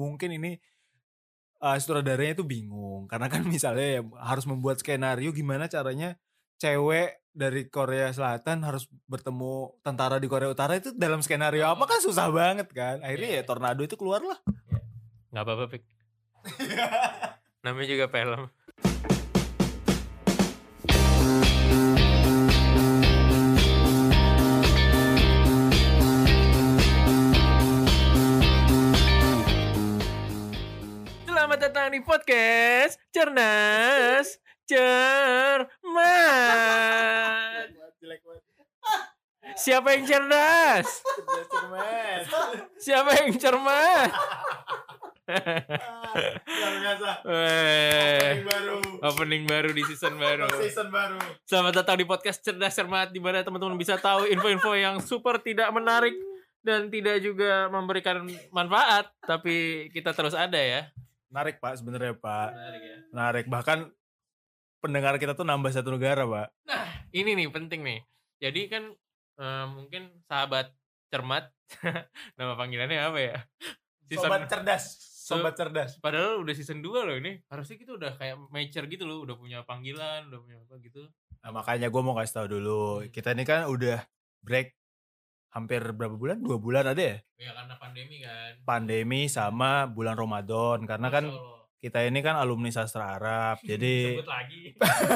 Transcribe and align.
mungkin 0.00 0.40
ini 0.40 0.56
uh, 1.60 1.76
sutradaranya 1.76 2.40
itu 2.40 2.44
bingung. 2.48 3.04
Karena 3.04 3.28
kan 3.28 3.44
misalnya 3.44 4.00
ya 4.00 4.02
harus 4.24 4.48
membuat 4.48 4.80
skenario 4.80 5.36
gimana 5.36 5.68
caranya 5.68 6.16
cewek 6.56 7.20
dari 7.30 7.68
Korea 7.68 8.10
Selatan 8.10 8.64
harus 8.64 8.88
bertemu 9.06 9.76
tentara 9.84 10.16
di 10.16 10.26
Korea 10.26 10.50
Utara 10.50 10.80
itu 10.80 10.90
dalam 10.96 11.20
skenario 11.20 11.68
apa 11.68 11.84
kan 11.84 12.00
susah 12.00 12.32
banget 12.32 12.72
kan. 12.72 13.04
Akhirnya 13.04 13.28
ya 13.28 13.34
Iya. 13.40 13.42
tornado 13.44 13.84
itu 13.84 14.00
keluar 14.00 14.24
lah. 14.24 14.40
Nggak 15.30 15.44
apa-apa 15.46 15.66
pik 15.70 15.84
namanya 17.64 17.86
juga 17.86 18.06
film 18.08 18.48
Di 31.90 31.98
podcast 32.06 33.02
Cernas 33.10 34.38
Cermat. 34.62 35.66
Siapa 39.58 39.98
yang 39.98 40.06
cerdas? 40.06 40.86
Siapa 42.78 43.10
yang 43.18 43.34
cermat? 43.34 44.10
luar 46.46 46.74
biasa 46.78 47.10
Eh, 47.26 48.42
baru 48.46 48.78
opening 49.02 49.50
baru 49.50 49.74
di 49.74 49.82
season 49.90 50.14
baru. 50.14 50.46
season 50.62 50.94
baru 50.94 51.18
Selamat 51.42 51.82
datang 51.82 51.98
di 51.98 52.06
podcast 52.06 52.38
Cerdas 52.38 52.78
Cermat 52.78 53.10
di 53.10 53.18
mana 53.18 53.42
teman-teman 53.42 53.74
bisa 53.74 53.98
tahu 53.98 54.30
info-info 54.30 54.78
yang 54.78 55.02
super 55.02 55.42
tidak 55.42 55.74
menarik 55.74 56.14
dan 56.62 56.86
tidak 56.86 57.18
juga 57.18 57.66
memberikan 57.66 58.22
manfaat, 58.54 59.10
tapi 59.26 59.88
kita 59.90 60.14
terus 60.14 60.38
ada 60.38 60.60
ya. 60.60 60.86
Menarik 61.30 61.56
pak 61.58 61.78
sebenarnya 61.78 62.14
pak 62.14 62.48
Menarik 62.52 62.82
ya. 62.82 62.96
menarik 63.14 63.44
bahkan 63.46 63.78
pendengar 64.80 65.14
kita 65.16 65.32
tuh 65.32 65.46
nambah 65.46 65.70
satu 65.70 65.94
negara 65.94 66.24
pak 66.24 66.48
Ini 67.10 67.34
nih 67.34 67.50
penting 67.50 67.80
nih. 67.82 68.00
Jadi 68.38 68.60
kan 68.70 68.82
eh, 69.36 69.66
mungkin 69.66 70.10
sahabat 70.26 70.70
cermat 71.10 71.50
nama 72.38 72.54
panggilannya 72.54 72.98
apa 73.02 73.18
ya? 73.18 73.36
Season- 74.06 74.26
sobat 74.26 74.46
cerdas 74.46 74.84
sobat 75.30 75.54
cerdas 75.54 75.90
Padahal 76.02 76.42
udah 76.42 76.54
season 76.54 76.82
2 76.82 77.06
loh 77.06 77.14
ini. 77.14 77.38
Harusnya 77.46 77.78
kita 77.78 77.94
udah 77.94 78.18
kayak 78.18 78.34
mature 78.50 78.86
gitu 78.86 79.06
loh, 79.06 79.22
udah 79.22 79.38
punya 79.38 79.58
panggilan, 79.62 80.26
udah 80.26 80.38
punya 80.42 80.56
apa 80.58 80.74
gitu. 80.82 81.06
Nah, 81.40 81.50
makanya 81.54 81.86
gue 81.86 82.02
mau 82.02 82.14
kasih 82.18 82.34
tahu 82.34 82.46
dulu. 82.50 82.82
Hmm. 83.00 83.08
Kita 83.14 83.32
ini 83.34 83.44
kan 83.46 83.70
udah 83.70 84.02
break 84.42 84.74
hampir 85.50 85.82
berapa 85.92 86.14
bulan? 86.14 86.38
Dua 86.38 86.56
bulan 86.56 86.86
ada 86.86 87.02
ya? 87.02 87.16
Ya 87.36 87.50
karena 87.52 87.74
pandemi 87.76 88.16
kan. 88.22 88.50
Pandemi 88.62 89.20
sama 89.26 89.86
bulan 89.86 90.14
Ramadan. 90.14 90.86
Karena 90.86 91.08
kan 91.10 91.24
kita 91.80 92.04
ini 92.04 92.20
kan 92.20 92.36
alumni 92.38 92.70
sastra 92.70 93.18
Arab. 93.18 93.58
Jadi 93.70 94.14
Sebut 94.18 94.30
lagi. 94.30 94.62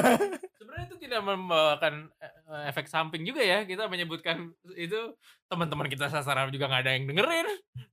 Sebenarnya 0.59 0.85
itu 0.89 0.97
tidak 0.97 1.21
membawakan 1.23 2.09
eh, 2.19 2.63
efek 2.69 2.87
samping 2.87 3.23
juga 3.23 3.39
ya. 3.39 3.63
Kita 3.63 3.87
menyebutkan 3.87 4.51
itu 4.75 5.15
teman-teman 5.47 5.87
kita 5.87 6.11
sastra 6.11 6.43
Arab 6.43 6.51
juga 6.51 6.67
nggak 6.67 6.83
ada 6.83 6.91
yang 6.93 7.05
dengerin. 7.07 7.47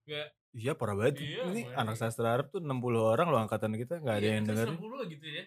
Nggak. 0.08 0.28
iya 0.52 0.76
parah 0.76 0.92
banget. 0.92 1.24
Iya, 1.24 1.48
ini 1.48 1.62
anak 1.72 1.96
sastra 1.96 2.36
Arab 2.36 2.52
tuh 2.52 2.60
60 2.60 2.68
orang 3.00 3.32
loh 3.32 3.40
angkatan 3.40 3.72
kita. 3.72 4.04
Gak 4.04 4.20
ada 4.20 4.26
Iya, 4.26 4.32
yang 4.36 4.44
dengerin. 4.44 4.76
60 4.76 5.12
gitu 5.16 5.26
ya. 5.32 5.44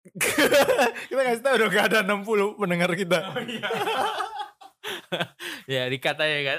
kita 1.12 1.20
kasih 1.28 1.44
tahu 1.44 1.54
dong 1.60 1.72
gak 1.74 1.86
ada 1.92 1.98
60 2.06 2.56
pendengar 2.56 2.90
kita. 2.94 3.18
Oh 3.34 3.42
iya. 3.42 3.68
Ya 5.72 5.88
dikata 5.90 6.24
ya 6.24 6.38
kan. 6.56 6.58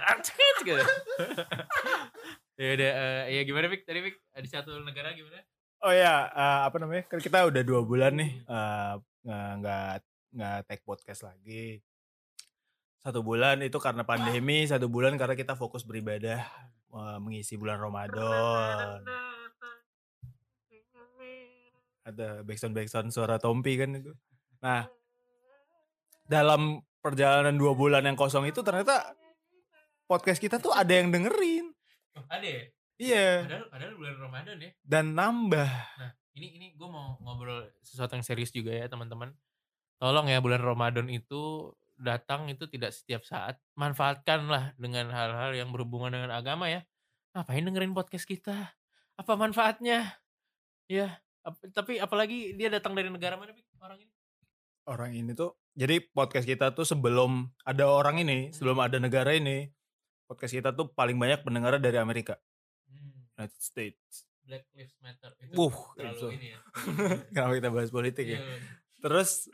Gitu. 0.62 0.78
ya 2.62 2.68
udah 2.78 2.92
eh, 2.94 3.24
ya 3.34 3.42
gimana 3.42 3.66
Pik? 3.72 3.82
Tadi 3.88 4.00
Pik 4.06 4.16
di 4.46 4.50
satu 4.50 4.78
negara 4.86 5.14
gimana? 5.18 5.42
Oh 5.82 5.90
ya, 5.90 6.30
eh, 6.30 6.60
apa 6.70 6.78
namanya? 6.78 7.10
Kan 7.10 7.18
kita 7.18 7.50
udah 7.50 7.62
dua 7.66 7.82
bulan 7.82 8.14
nih 8.14 8.32
eh, 8.46 8.94
nggak 9.26 9.52
nggak 9.62 9.92
nggak 10.38 10.58
take 10.70 10.84
podcast 10.86 11.26
lagi. 11.26 11.82
Satu 13.02 13.26
bulan 13.26 13.66
itu 13.66 13.82
karena 13.82 14.06
pandemi, 14.06 14.62
satu 14.70 14.86
bulan 14.86 15.18
karena 15.18 15.34
kita 15.34 15.58
fokus 15.58 15.82
beribadah 15.82 16.46
eh, 16.94 17.18
mengisi 17.18 17.58
bulan 17.58 17.82
Ramadan. 17.82 19.02
Ada 22.02 22.42
backsound 22.46 22.74
backsound 22.78 23.10
suara 23.10 23.42
Tompi 23.42 23.78
kan 23.78 23.98
itu. 23.98 24.14
Nah, 24.62 24.86
dalam 26.30 26.82
perjalanan 27.02 27.58
dua 27.58 27.74
bulan 27.74 28.06
yang 28.06 28.16
kosong 28.16 28.46
itu 28.48 28.62
ternyata 28.62 29.14
podcast 30.06 30.38
kita 30.38 30.62
tuh 30.62 30.72
ada 30.72 30.92
yang 30.92 31.10
dengerin. 31.10 31.74
Oh, 32.16 32.26
ada 32.30 32.46
ya? 32.46 32.64
Iya, 33.02 33.28
Padahal, 33.50 33.66
padahal 33.74 33.94
bulan 33.98 34.16
Ramadan 34.22 34.56
ya. 34.62 34.72
dan 34.86 35.06
nambah. 35.18 35.70
Nah, 35.98 36.12
ini 36.38 36.48
ini 36.54 36.68
gue 36.78 36.86
mau 36.86 37.18
ngobrol 37.18 37.66
sesuatu 37.82 38.14
yang 38.14 38.22
serius 38.22 38.54
juga 38.54 38.70
ya 38.72 38.86
teman-teman. 38.86 39.34
Tolong 39.98 40.30
ya 40.30 40.38
bulan 40.38 40.62
Ramadan 40.62 41.10
itu 41.10 41.74
datang 41.98 42.46
itu 42.54 42.70
tidak 42.70 42.94
setiap 42.94 43.26
saat. 43.26 43.58
Manfaatkanlah 43.74 44.78
dengan 44.78 45.10
hal-hal 45.10 45.58
yang 45.58 45.74
berhubungan 45.74 46.14
dengan 46.14 46.30
agama 46.30 46.70
ya. 46.70 46.86
Ngapain 47.34 47.66
dengerin 47.66 47.98
podcast 47.98 48.30
kita? 48.30 48.54
Apa 49.18 49.34
manfaatnya? 49.34 50.14
Ya, 50.86 51.18
ap- 51.42 51.62
tapi 51.74 51.98
apalagi 51.98 52.54
dia 52.54 52.70
datang 52.70 52.94
dari 52.94 53.10
negara 53.10 53.34
mana 53.34 53.56
orang 53.82 53.98
ini? 53.98 54.14
orang 54.84 55.12
ini 55.14 55.32
tuh 55.34 55.54
jadi 55.72 56.04
podcast 56.12 56.44
kita 56.46 56.76
tuh 56.76 56.84
sebelum 56.84 57.48
ada 57.64 57.88
orang 57.88 58.20
ini 58.20 58.52
sebelum 58.52 58.80
ada 58.84 59.00
negara 59.00 59.32
ini 59.32 59.72
podcast 60.28 60.54
kita 60.56 60.70
tuh 60.72 60.92
paling 60.92 61.20
banyak 61.20 61.44
pendengarnya 61.44 61.80
dari 61.84 62.00
Amerika. 62.00 62.40
Hmm, 62.88 63.28
United 63.36 63.60
States. 63.60 64.28
Black 64.48 64.68
Lives 64.76 64.96
Matter. 65.04 65.32
Itu 65.40 65.54
Wuh, 65.56 65.78
terlalu 65.96 66.18
itu. 66.18 66.28
ini 66.40 66.48
ya. 66.56 66.60
kenapa 67.36 67.54
kita 67.60 67.70
bahas 67.72 67.92
politik 67.92 68.26
ya? 68.28 68.40
Iya, 68.40 68.58
terus 69.04 69.52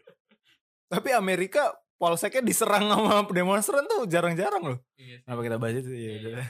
tapi 0.87 1.11
Amerika 1.13 1.75
polseknya 1.97 2.45
diserang 2.45 2.87
sama 2.87 3.25
demonstran 3.33 3.83
tuh 3.89 4.05
jarang-jarang 4.05 4.63
loh. 4.63 4.79
Iya 4.97 5.25
kenapa 5.25 5.41
kita 5.43 5.57
bahas 5.57 5.75
itu? 5.81 5.89
Ya 5.91 5.97
Iya, 5.97 6.13
iya. 6.17 6.45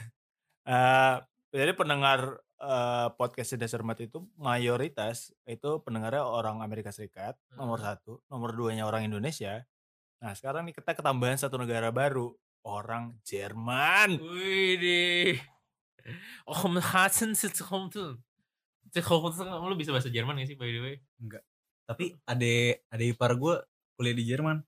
Eh, 0.68 1.14
jadi 1.56 1.72
pendengar 1.72 2.44
eh, 2.58 3.08
podcast 3.14 3.54
Dasar 3.54 3.80
Mat 3.80 3.98
itu 3.98 4.22
mayoritas 4.34 5.30
itu 5.44 5.78
pendengarnya 5.80 6.22
orang 6.22 6.60
Amerika 6.60 6.90
Serikat 6.90 7.38
nomor 7.54 7.78
Hmm. 7.78 7.94
satu 7.94 8.12
nomor 8.26 8.52
duanya 8.52 8.82
orang 8.82 9.02
Indonesia 9.02 9.62
nah 10.18 10.34
sekarang 10.34 10.66
nih 10.66 10.74
kita 10.74 10.92
ketambahan 10.92 11.38
satu 11.38 11.54
negara 11.56 11.88
baru 11.88 12.34
orang 12.66 13.14
Jerman 13.22 14.18
Wih 14.18 14.74
deh. 14.76 15.38
Oh, 16.42 16.56
Hasen 16.74 17.32
Sitzhomten. 17.32 18.18
Sitzhomten, 18.88 19.46
lu 19.46 19.76
bisa 19.76 19.92
bahasa 19.92 20.08
Jerman 20.08 20.40
gak 20.40 20.48
sih 20.48 20.56
by 20.56 20.66
the 20.66 20.80
way? 20.80 20.96
Tapi 21.84 22.16
ade 22.24 22.82
ade 22.88 23.04
ipar 23.06 23.36
gue 23.36 23.60
kuliah 23.94 24.16
di 24.16 24.24
Jerman. 24.24 24.58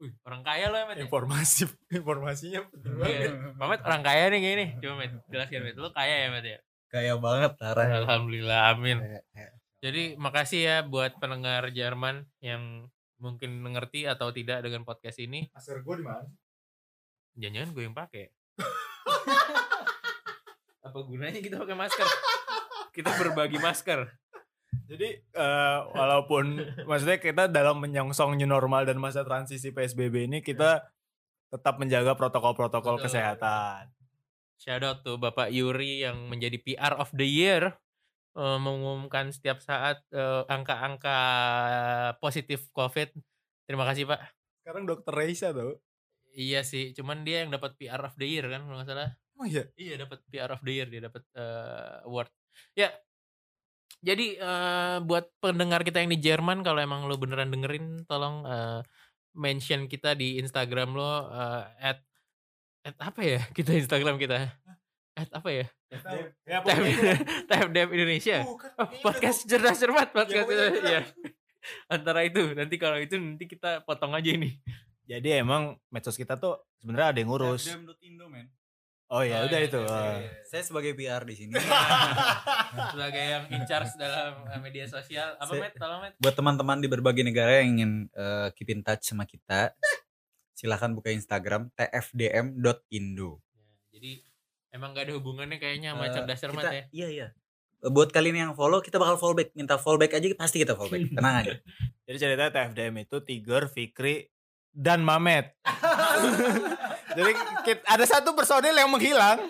Wih, 0.00 0.16
orang 0.24 0.40
kaya 0.40 0.72
lo 0.72 0.80
Met 0.86 0.96
ya? 0.96 1.04
informasi 1.04 1.68
informasinya 2.00 2.64
banget. 2.72 3.04
Iya. 3.04 3.52
Mamet 3.52 3.80
orang 3.84 4.00
kaya 4.00 4.22
nih 4.30 4.38
kayak 4.40 4.54
ini. 4.56 4.66
Coba 4.80 4.94
Met, 4.96 5.12
jelaskan 5.28 5.60
Met. 5.60 5.76
Lu 5.76 5.90
kaya 5.92 6.14
ya 6.16 6.28
Met 6.32 6.46
ya? 6.46 6.58
Kaya 6.90 7.14
banget 7.16 7.54
Tara. 7.54 7.86
Alhamdulillah, 8.02 8.74
amin. 8.74 8.98
Kayak- 8.98 9.24
kayak- 9.30 9.54
Jadi 9.80 10.02
makasih 10.14 10.60
ya 10.60 10.76
buat 10.82 11.16
pendengar 11.16 11.70
Jerman 11.70 12.28
yang 12.42 12.90
mungkin 13.16 13.60
mengerti 13.60 14.04
atau 14.04 14.28
tidak 14.28 14.60
dengan 14.60 14.82
podcast 14.82 15.16
ini. 15.16 15.48
masker 15.50 15.80
gue 15.80 15.94
di 15.96 16.04
mana 16.04 16.26
Jangan-jangan 17.32 17.70
gue 17.70 17.82
yang 17.84 17.96
pakai. 17.96 18.24
Apa 20.82 20.98
gunanya 21.00 21.38
kita 21.38 21.56
pakai 21.56 21.76
masker? 21.78 22.06
Kita 22.90 23.10
berbagi 23.16 23.56
masker. 23.56 24.10
jadi 24.86 25.22
eh, 25.22 25.78
walaupun 25.88 26.58
maksudnya 26.82 27.18
kita 27.18 27.46
dalam 27.46 27.78
menyongsong 27.78 28.34
new 28.34 28.46
normal 28.46 28.82
dan 28.82 28.98
masa 28.98 29.22
transisi 29.22 29.70
PSBB 29.70 30.26
ini 30.26 30.38
kita 30.40 30.82
tetap 31.46 31.78
menjaga 31.78 32.14
protokol-protokol 32.14 32.98
kesehatan 33.00 33.90
Shout 34.60 34.84
out 34.84 35.00
tuh 35.00 35.16
Bapak 35.16 35.48
Yuri 35.48 36.04
yang 36.04 36.28
menjadi 36.28 36.60
PR 36.60 36.92
of 37.00 37.08
the 37.16 37.24
year 37.24 37.72
eh, 38.36 38.58
mengumumkan 38.60 39.32
setiap 39.32 39.64
saat 39.64 40.04
eh, 40.12 40.44
angka-angka 40.44 41.16
positif 42.20 42.68
COVID. 42.76 43.08
Terima 43.64 43.88
kasih 43.88 44.04
Pak. 44.04 44.20
sekarang 44.60 44.84
dokter 44.84 45.16
Reisa 45.16 45.56
tuh 45.56 45.80
Iya 46.36 46.60
sih, 46.62 46.92
cuman 46.92 47.24
dia 47.24 47.42
yang 47.42 47.50
dapat 47.50 47.74
PR 47.80 48.04
of 48.04 48.14
the 48.20 48.28
year 48.28 48.46
kan 48.52 48.68
kalau 48.68 48.76
nggak 48.76 48.86
salah. 48.92 49.10
oh 49.40 49.48
iya 49.48 49.64
Iya 49.80 50.04
dapat 50.04 50.20
PR 50.28 50.50
of 50.52 50.60
the 50.60 50.72
year 50.76 50.86
dia 50.92 51.08
dapat 51.08 51.24
eh, 51.32 52.04
award. 52.04 52.28
Ya. 52.76 52.92
Jadi 54.04 54.36
eh, 54.36 54.96
buat 55.08 55.32
pendengar 55.40 55.88
kita 55.88 56.04
yang 56.04 56.12
di 56.12 56.20
Jerman 56.20 56.60
kalau 56.60 56.84
emang 56.84 57.08
lo 57.08 57.16
beneran 57.16 57.48
dengerin 57.48 58.04
tolong 58.04 58.44
eh, 58.44 58.80
mention 59.32 59.88
kita 59.88 60.12
di 60.12 60.36
Instagram 60.36 60.92
lo 60.92 61.32
at 61.80 62.09
at 62.80 62.96
apa 62.96 63.20
ya 63.20 63.40
kita 63.56 63.76
Instagram 63.76 64.16
kita 64.16 64.48
at 65.16 65.30
apa 65.30 65.48
ya 65.52 65.66
ya 65.90 65.98
Tab 66.00 66.64
pokoknya 66.64 67.14
Tab 67.50 67.68
Dev 67.74 67.88
Indonesia 67.92 68.46
Bukan, 68.46 68.70
oh, 68.78 68.88
podcast 69.02 69.44
cerdas 69.44 69.76
cermat 69.76 70.08
podcast 70.14 70.46
pokoknya 70.48 70.64
itu 70.70 70.78
itulah. 70.80 70.90
ya 70.90 71.02
antara 71.94 72.20
itu 72.24 72.42
nanti 72.56 72.74
kalau 72.80 72.96
itu 72.96 73.20
nanti 73.20 73.44
kita 73.44 73.84
potong 73.84 74.16
aja 74.16 74.30
ini 74.32 74.56
jadi 75.04 75.42
emang 75.42 75.76
medsos 75.90 76.16
kita 76.16 76.38
tuh 76.38 76.56
sebenarnya 76.78 77.08
ada 77.12 77.18
yang 77.20 77.30
ngurus 77.34 77.68
men. 78.30 78.48
Oh 79.10 79.26
ya, 79.26 79.42
Oh, 79.42 79.50
udah 79.50 79.58
iya, 79.58 79.66
itu. 79.66 79.80
iya, 79.82 79.90
Oh. 79.90 80.22
iya. 80.22 80.30
Saya 80.46 80.62
sebagai 80.62 80.94
PR 80.94 81.26
di 81.26 81.34
sini. 81.34 81.58
Sebagai 82.94 83.18
yang 83.26 83.44
in 83.50 83.66
charge 83.66 83.98
dalam 83.98 84.46
eh, 84.46 84.60
media 84.62 84.86
sosial. 84.86 85.34
Apa, 85.34 85.50
Met? 85.58 85.74
Tolong, 85.74 85.98
Met. 86.06 86.14
Buat 86.22 86.38
teman-teman 86.38 86.78
di 86.78 86.86
berbagai 86.86 87.26
negara 87.26 87.58
yang 87.58 87.74
ingin 87.74 87.92
eh, 88.06 88.54
keep 88.54 88.70
in 88.70 88.86
touch 88.86 89.02
sama 89.02 89.26
kita, 89.26 89.74
silahkan 90.60 90.92
buka 90.92 91.08
Instagram 91.08 91.72
tfdm.indo. 91.72 93.40
Ya, 93.50 93.64
jadi 93.90 94.10
emang 94.70 94.92
gak 94.92 95.08
ada 95.08 95.16
hubungannya 95.16 95.56
kayaknya 95.56 95.96
sama 95.96 96.04
Eh, 96.04 96.12
cerdas 96.12 96.36
cermat 96.38 96.60
kita- 96.60 96.74
ya. 96.74 96.84
Iya 96.92 97.08
iya. 97.08 97.28
Buat 97.80 98.12
kalian 98.12 98.36
yang 98.38 98.52
follow, 98.52 98.84
kita 98.84 99.00
bakal 99.00 99.16
follow 99.16 99.32
back. 99.34 99.56
Minta 99.56 99.80
follow 99.80 99.96
back 99.96 100.12
aja 100.12 100.28
pasti 100.36 100.60
kita 100.60 100.76
follow 100.76 100.92
back. 100.92 101.00
Tenang 101.16 101.36
aja. 101.40 101.56
Jadi 102.04 102.16
ceritanya 102.18 102.52
TFDM 102.52 102.94
itu 103.00 103.16
Tiger, 103.18 103.62
Fikri, 103.66 104.28
dan 104.68 105.00
Mamet. 105.00 105.56
Jadi 107.16 107.30
kit- 107.64 107.86
ada 107.86 108.04
satu 108.04 108.36
personil 108.36 108.76
yang 108.76 108.86
menghilang. 108.86 109.40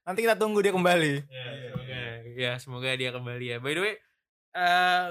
Nanti 0.00 0.20
kita 0.20 0.36
tunggu 0.36 0.60
dia 0.60 0.70
kembali. 0.70 1.24
Ya, 1.24 1.44
semoga, 1.56 2.00
ya 2.30 2.52
semoga 2.58 2.90
dia 2.92 3.10
kembali 3.10 3.44
ya. 3.46 3.56
By 3.58 3.72
the 3.72 3.80
way, 3.80 3.94
eh 4.52 5.06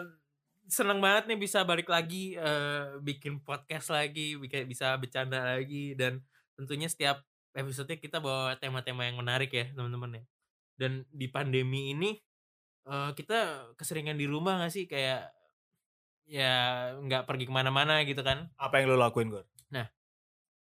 seneng 0.69 1.01
banget 1.01 1.27
nih 1.27 1.39
bisa 1.41 1.65
balik 1.65 1.89
lagi 1.89 2.37
eh, 2.37 3.01
bikin 3.01 3.41
podcast 3.41 3.89
lagi, 3.91 4.37
bisa 4.39 4.93
bercanda 4.95 5.57
lagi 5.57 5.97
dan 5.97 6.21
tentunya 6.53 6.85
setiap 6.85 7.25
episode 7.57 7.89
kita 7.97 8.21
bawa 8.21 8.55
tema-tema 8.61 9.09
yang 9.09 9.17
menarik 9.17 9.49
ya 9.49 9.67
teman-teman 9.73 10.21
ya. 10.21 10.23
Dan 10.79 11.03
di 11.09 11.27
pandemi 11.27 11.91
ini 11.91 12.15
eh, 12.87 13.11
kita 13.17 13.73
keseringan 13.75 14.15
di 14.15 14.29
rumah 14.29 14.61
gak 14.61 14.73
sih 14.73 14.85
kayak 14.85 15.33
ya 16.29 16.53
nggak 17.01 17.25
pergi 17.25 17.49
ke 17.49 17.53
mana-mana 17.53 18.05
gitu 18.05 18.21
kan? 18.21 18.53
Apa 18.61 18.79
yang 18.79 18.93
lo 18.93 19.01
lakuin, 19.01 19.33
Gor? 19.33 19.49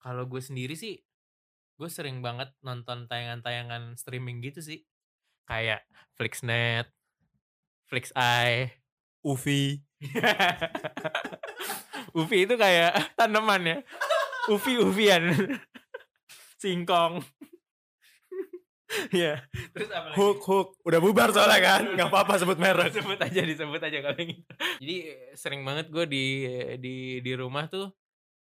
Kalau 0.06 0.22
gue 0.30 0.38
sendiri 0.38 0.78
sih, 0.78 1.02
gue 1.74 1.90
sering 1.90 2.22
banget 2.22 2.54
nonton 2.62 3.10
tayangan-tayangan 3.10 3.98
streaming 3.98 4.38
gitu 4.38 4.62
sih. 4.62 4.86
Kayak 5.50 5.82
Flixnet, 6.14 6.86
Flixeye. 7.90 8.85
Uvi. 9.26 9.82
Uvi 12.20 12.38
itu 12.46 12.54
kayak 12.54 13.18
tanaman 13.18 13.62
ya. 13.66 13.78
Uvi-uvian. 14.46 15.34
Singkong. 16.62 17.26
ya, 19.10 19.42
terus 19.74 19.90
apa 19.90 20.14
lagi? 20.14 20.16
Hook, 20.22 20.38
hook. 20.46 20.68
Udah 20.86 21.02
bubar 21.02 21.34
soalnya 21.34 21.58
kan? 21.58 21.82
Gak 21.98 22.06
apa-apa 22.06 22.38
sebut 22.38 22.54
merek. 22.54 22.94
disebut 22.94 23.18
aja 23.18 23.42
disebut 23.42 23.82
aja 23.82 23.98
kalau 23.98 24.16
yang 24.22 24.30
gitu. 24.30 24.52
Jadi 24.78 24.96
sering 25.34 25.66
banget 25.66 25.90
gue 25.90 26.06
di 26.06 26.24
di 26.78 26.96
di 27.18 27.32
rumah 27.34 27.66
tuh 27.66 27.90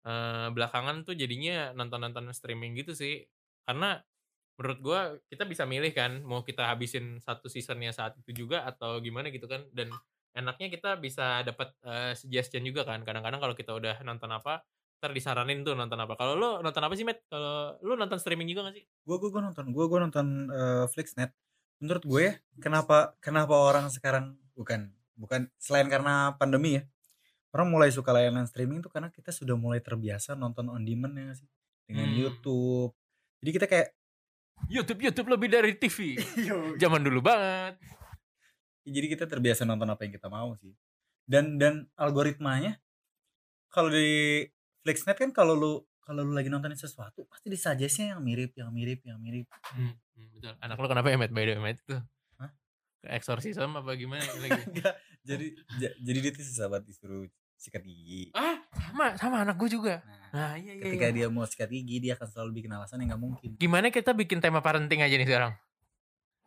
eh, 0.07 0.47
belakangan 0.55 1.03
tuh 1.03 1.19
jadinya 1.19 1.75
nonton-nonton 1.75 2.31
streaming 2.31 2.79
gitu 2.79 2.95
sih. 2.95 3.27
Karena 3.67 3.99
menurut 4.55 4.79
gue 4.79 4.99
kita 5.27 5.43
bisa 5.43 5.67
milih 5.67 5.91
kan 5.91 6.23
mau 6.23 6.43
kita 6.43 6.71
habisin 6.71 7.19
satu 7.19 7.51
seasonnya 7.51 7.91
saat 7.91 8.15
itu 8.19 8.43
juga 8.43 8.63
atau 8.63 8.99
gimana 9.03 9.31
gitu 9.31 9.47
kan 9.47 9.63
dan 9.71 9.91
enaknya 10.39 10.67
kita 10.71 10.95
bisa 10.97 11.43
dapat 11.43 11.75
eh, 11.83 12.15
suggestion 12.15 12.63
juga 12.63 12.87
kan. 12.87 13.03
Kadang-kadang 13.03 13.37
kalau 13.37 13.55
kita 13.55 13.75
udah 13.75 13.99
nonton 14.01 14.31
apa 14.31 14.63
ntar 14.99 15.15
disaranin 15.15 15.63
tuh 15.63 15.75
nonton 15.75 15.95
apa. 15.95 16.15
Kalau 16.15 16.35
lu 16.35 16.49
nonton 16.59 16.83
apa 16.83 16.91
sih 16.95 17.07
Matt 17.07 17.23
kalau 17.27 17.75
lu 17.83 17.95
nonton 17.95 18.19
streaming 18.19 18.51
juga 18.51 18.67
gak 18.67 18.75
sih? 18.79 18.83
Gue 19.03 19.15
gue 19.15 19.29
gue 19.31 19.39
nonton 19.39 19.65
gue 19.71 19.85
gue 19.87 19.99
nonton 19.99 20.27
eh, 20.47 20.85
Flixnet. 20.91 21.31
Menurut 21.79 22.03
gue 22.03 22.21
ya 22.23 22.33
kenapa 22.59 23.15
kenapa 23.23 23.55
orang 23.55 23.87
sekarang 23.87 24.35
bukan 24.55 24.91
bukan 25.15 25.47
selain 25.55 25.87
karena 25.87 26.35
pandemi 26.35 26.79
ya 26.79 26.83
orang 27.55 27.71
mulai 27.71 27.89
suka 27.89 28.11
layanan 28.11 28.45
streaming 28.45 28.83
tuh 28.83 28.91
karena 28.91 29.07
kita 29.09 29.31
sudah 29.31 29.55
mulai 29.55 29.79
terbiasa 29.79 30.35
nonton 30.35 30.67
on 30.67 30.83
demand 30.83 31.15
ya 31.15 31.31
sih? 31.35 31.47
Dengan 31.87 32.11
Hmm. 32.11 32.19
YouTube. 32.19 32.91
Jadi 33.39 33.51
kita 33.55 33.65
kayak 33.71 33.87
YouTube 34.67 34.99
YouTube 34.99 35.29
lebih 35.31 35.47
dari 35.47 35.71
TV 35.79 36.19
zaman 36.83 36.99
dulu 36.99 37.23
banget 37.23 37.79
jadi 38.89 39.07
kita 39.15 39.25
terbiasa 39.29 39.63
nonton 39.63 39.87
apa 39.87 40.01
yang 40.05 40.13
kita 40.13 40.27
mau 40.27 40.53
sih 40.57 40.73
dan 41.29 41.61
dan 41.61 41.85
algoritmanya 41.95 42.81
kalau 43.69 43.93
di 43.93 44.43
Flixnet 44.81 45.17
kan 45.17 45.29
kalau 45.29 45.53
lu 45.53 45.73
kalau 46.01 46.25
lu 46.25 46.33
lagi 46.33 46.49
nontonin 46.49 46.73
sesuatu 46.73 47.29
pasti 47.29 47.53
disagestnya 47.53 48.17
yang 48.17 48.21
mirip 48.25 48.57
yang 48.57 48.73
mirip 48.73 48.99
yang 49.05 49.21
mirip 49.21 49.45
Hmm, 49.69 49.93
hmm, 50.17 50.27
betul. 50.33 50.53
Anak 50.57 50.77
lu 50.81 50.87
kenapa 50.89 51.07
ya, 51.13 51.17
Matt? 51.21 51.29
By 51.29 51.45
the 51.45 51.53
way, 51.53 51.61
Matt 51.61 51.77
itu? 51.85 51.97
Hah? 52.41 52.49
Ke 53.05 53.07
eksorsisme 53.13 53.69
apa 53.77 53.93
gimana 53.93 54.25
lagi? 54.41 54.65
Jadi 55.29 55.45
ja- 55.77 55.93
jadi 56.01 56.17
dia 56.25 56.31
tuh 56.33 56.43
banget 56.73 56.89
disuruh 56.89 57.27
sikat 57.59 57.83
gigi 57.83 58.31
ah, 58.33 58.55
sama 58.71 59.19
sama 59.19 59.43
anak 59.43 59.59
gue 59.59 59.67
juga. 59.67 59.99
nah, 60.07 60.17
Nah, 60.29 60.51
iya 60.55 60.79
iya. 60.79 60.83
ketika 60.87 61.11
iya. 61.11 61.13
dia 61.13 61.27
mau 61.27 61.43
sikat 61.43 61.69
gigi 61.69 61.99
dia 61.99 62.15
akan 62.15 62.27
selalu 62.31 62.63
bikin 62.63 62.71
alasan 62.71 63.03
yang 63.03 63.13
nggak 63.13 63.21
mungkin 63.21 63.49
Gimana 63.59 63.91
kita 63.91 64.15
bikin 64.15 64.39
tema 64.39 64.63
parenting 64.63 65.03
aja 65.03 65.13
nih 65.19 65.27
sekarang? 65.27 65.51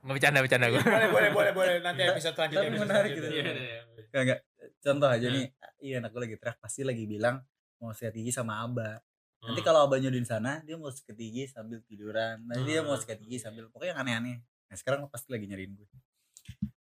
Nggak 0.03 0.15
bercanda 0.19 0.39
bercanda 0.43 0.67
gue. 0.69 0.83
boleh, 0.83 1.09
boleh, 1.09 1.31
boleh, 1.31 1.53
boleh. 1.53 1.75
Nanti 1.79 2.03
episode 2.05 2.35
selanjutnya. 2.35 2.69
Tapi 2.69 2.79
menarik 2.81 3.11
gitu. 3.15 3.29
Iya, 3.29 3.43
iya, 3.43 3.53
iya. 3.55 3.81
Enggak, 4.03 4.21
enggak. 4.21 4.41
Contoh 4.79 5.09
aja 5.09 5.27
Nah. 5.27 5.33
nih, 5.33 5.45
iya 5.81 5.95
anak 5.99 6.11
gue 6.11 6.21
lagi 6.21 6.37
teriak 6.37 6.59
pasti 6.59 6.81
lagi 6.83 7.05
bilang 7.07 7.37
mau 7.79 7.91
sikat 7.91 8.13
gigi 8.13 8.31
sama 8.31 8.61
abah. 8.61 8.99
Nanti 9.41 9.59
Hmm. 9.59 9.67
kalau 9.67 9.81
abahnya 9.85 10.07
di 10.09 10.23
sana, 10.23 10.59
dia 10.61 10.75
mau 10.75 10.87
sikat 10.87 11.15
gigi 11.15 11.47
sambil 11.47 11.83
tiduran. 11.83 12.43
Nanti 12.45 12.63
dia 12.69 12.81
mau 12.81 12.93
Hmm. 12.93 13.01
sikat 13.01 13.19
gigi 13.19 13.39
sambil 13.39 13.67
pokoknya 13.69 13.95
yang 13.95 14.01
aneh-aneh. 14.03 14.37
Nah, 14.43 14.77
sekarang 14.77 15.07
pasti 15.07 15.31
lagi 15.31 15.47
nyariin 15.47 15.73
gue. 15.73 15.87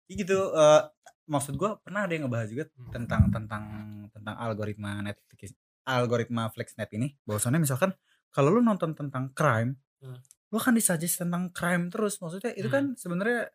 Jadi 0.06 0.14
gitu 0.18 0.40
eh, 0.54 0.82
maksud 1.26 1.54
gue 1.54 1.72
pernah 1.78 2.04
ada 2.04 2.12
yang 2.12 2.26
ngebahas 2.26 2.48
juga 2.48 2.66
Hmm. 2.68 2.90
tentang 2.90 3.22
tentang 3.30 3.64
tentang 4.10 4.36
algoritma 4.38 5.00
Netflix 5.02 5.54
algoritma 5.84 6.50
Flexnet 6.50 6.90
ini 6.92 7.14
bahwasannya 7.24 7.60
misalkan 7.60 7.92
kalau 8.30 8.50
lu 8.50 8.62
nonton 8.62 8.92
tentang 8.94 9.30
crime 9.32 9.76
Hmm. 10.00 10.16
Lu 10.50 10.58
kan 10.58 10.74
disuggest 10.74 11.22
tentang 11.22 11.54
crime 11.54 11.90
terus 11.90 12.18
maksudnya 12.18 12.52
itu 12.54 12.66
Hmm. 12.68 12.76
kan 12.76 12.84
sebenarnya 12.98 13.54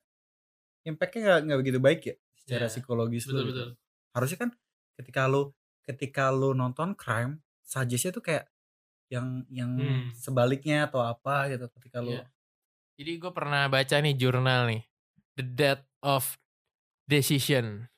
impactnya 0.85 1.21
nggak 1.23 1.41
nggak 1.49 1.59
begitu 1.61 1.79
baik 1.81 2.01
ya 2.05 2.15
secara 2.39 2.67
Iya, 2.69 2.73
psikologis 2.73 3.25
betul 3.25 3.37
gitu. 3.41 3.49
betul. 3.51 3.69
harusnya 4.15 4.39
kan 4.39 4.51
ketika 4.95 5.23
lu 5.27 5.43
ketika 5.83 6.25
lu 6.31 6.55
nonton 6.55 6.95
crime 6.95 7.43
suggestnya 7.65 8.13
tuh 8.13 8.23
kayak 8.23 8.45
yang 9.11 9.43
yang 9.51 9.73
Hmm. 9.75 10.09
sebaliknya 10.15 10.87
atau 10.87 11.03
apa 11.03 11.51
gitu 11.51 11.67
ketika 11.81 11.99
lu 11.99 12.15
Iya. 12.15 12.25
Jadi 12.95 13.13
gue 13.19 13.33
pernah 13.35 13.67
baca 13.67 13.97
nih 13.99 14.15
jurnal 14.15 14.71
nih, 14.71 14.83
The 15.35 15.43
Death 15.43 15.83
of 15.99 16.39
Decision. 17.11 17.91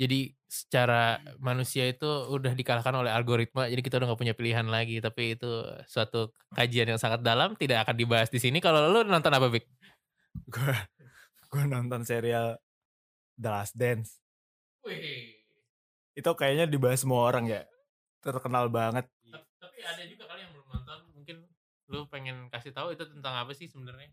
Jadi 0.00 0.32
secara 0.50 1.22
manusia 1.38 1.86
itu 1.86 2.26
udah 2.26 2.58
dikalahkan 2.58 2.90
oleh 2.90 3.14
algoritma, 3.14 3.70
jadi 3.70 3.78
kita 3.78 4.02
udah 4.02 4.10
gak 4.10 4.20
punya 4.20 4.34
pilihan 4.34 4.66
lagi. 4.66 4.98
Tapi 4.98 5.38
itu 5.38 5.46
suatu 5.86 6.34
kajian 6.50 6.90
yang 6.90 6.98
sangat 6.98 7.22
dalam, 7.22 7.54
tidak 7.54 7.86
akan 7.86 7.94
dibahas 7.94 8.26
di 8.34 8.42
sini. 8.42 8.58
Kalau 8.58 8.90
lu 8.90 9.06
nonton 9.06 9.30
apa, 9.30 9.46
Bik? 9.46 9.62
Gue 10.50 10.74
gue 11.54 11.62
nonton 11.70 12.02
serial 12.02 12.58
The 13.38 13.46
Last 13.46 13.78
Dance. 13.78 14.18
Wih, 14.82 15.38
Itu 16.18 16.34
kayaknya 16.34 16.66
dibahas 16.66 17.06
semua 17.06 17.30
orang 17.30 17.46
ya. 17.46 17.62
Terkenal 18.18 18.66
banget. 18.74 19.06
tapi 19.60 19.80
ada 19.86 20.02
juga 20.02 20.26
kali 20.26 20.42
yang 20.42 20.52
belum 20.52 20.66
nonton. 20.66 20.98
Mungkin 21.14 21.36
lu 21.94 22.10
pengen 22.10 22.50
kasih 22.50 22.74
tahu 22.74 22.90
itu 22.90 23.06
tentang 23.06 23.38
apa 23.38 23.54
sih 23.54 23.70
sebenarnya? 23.70 24.10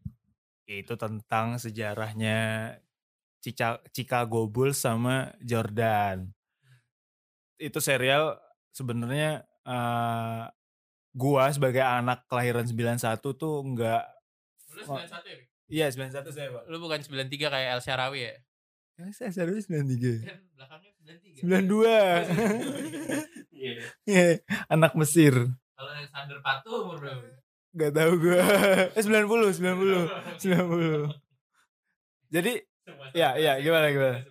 Itu 0.70 0.94
tentang 1.02 1.58
sejarahnya 1.58 2.38
Chicago 3.96 4.46
Bulls 4.52 4.84
sama 4.84 5.32
Jordan. 5.40 6.37
Itu 7.58 7.82
serial 7.82 8.38
sebenarnya 8.72 9.42
eh, 9.66 10.44
gua 11.18 11.50
sebagai 11.50 11.82
anak 11.82 12.30
kelahiran 12.30 12.66
91 12.70 13.18
tuh 13.38 13.66
enggak 13.66 14.06
Lu 14.78 14.86
Oh. 14.86 15.02
91 15.02 15.26
ya? 15.26 15.38
Iya 15.68 15.86
91 15.90 16.30
saya 16.32 16.48
pak. 16.54 16.64
Lu 16.70 16.78
bukan 16.78 17.02
93 17.02 17.50
kayak 17.50 17.70
El 17.76 17.82
Sharawi 17.82 18.20
ya? 18.30 18.34
Saya 19.14 19.34
serius 19.34 19.66
93. 19.66 20.22
Kan 20.22 20.38
belakangnya 20.54 20.92
93. 21.02 21.42
92. 21.42 21.90
Iya. 23.58 23.74
Iya, 24.06 24.26
anak 24.70 24.94
Mesir. 24.94 25.34
Kalau 25.74 25.90
Alexander 25.90 26.38
Patu 26.46 26.70
umur 26.86 27.02
berapa? 27.02 27.42
Gak 27.74 27.90
tahu 27.90 28.12
gua. 28.22 28.38
Eh 28.94 29.02
90, 29.02 29.50
90, 29.58 30.06
90. 30.38 31.10
Jadi 32.30 32.54
Ya, 33.12 33.36
ya, 33.36 33.60
gimana, 33.60 33.92
gimana? 33.92 34.24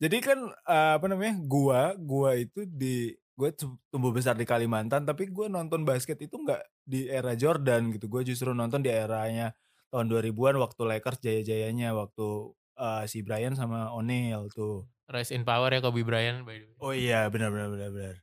Jadi 0.00 0.16
kan 0.24 0.38
eh, 0.48 0.92
apa 0.96 1.06
namanya? 1.06 1.36
Gua, 1.44 1.94
gua 2.00 2.34
itu 2.34 2.64
di 2.64 3.12
gue 3.40 3.56
tumbuh 3.88 4.12
besar 4.12 4.36
di 4.36 4.44
Kalimantan 4.44 5.08
tapi 5.08 5.32
gue 5.32 5.48
nonton 5.48 5.80
basket 5.80 6.20
itu 6.20 6.36
nggak 6.36 6.60
di 6.84 7.08
era 7.08 7.32
Jordan 7.32 7.88
gitu. 7.96 8.08
Gue 8.08 8.20
justru 8.20 8.52
nonton 8.52 8.84
di 8.84 8.92
eranya 8.92 9.56
tahun 9.88 10.12
2000-an 10.12 10.60
waktu 10.60 10.82
Lakers 10.84 11.18
jaya-jayanya 11.24 11.96
waktu 11.96 12.52
eh, 12.76 13.04
si 13.08 13.24
Brian 13.24 13.56
sama 13.56 13.92
O'Neal 13.96 14.52
tuh. 14.52 14.84
Rise 15.10 15.34
in 15.34 15.42
power 15.42 15.72
ya 15.72 15.80
Kobe 15.82 16.04
Bryant 16.04 16.44
by 16.44 16.56
the 16.60 16.68
way. 16.68 16.80
Oh 16.84 16.92
iya 16.92 17.26
benar 17.32 17.48
benar 17.48 17.68
benar 17.72 17.90
benar. 17.90 18.16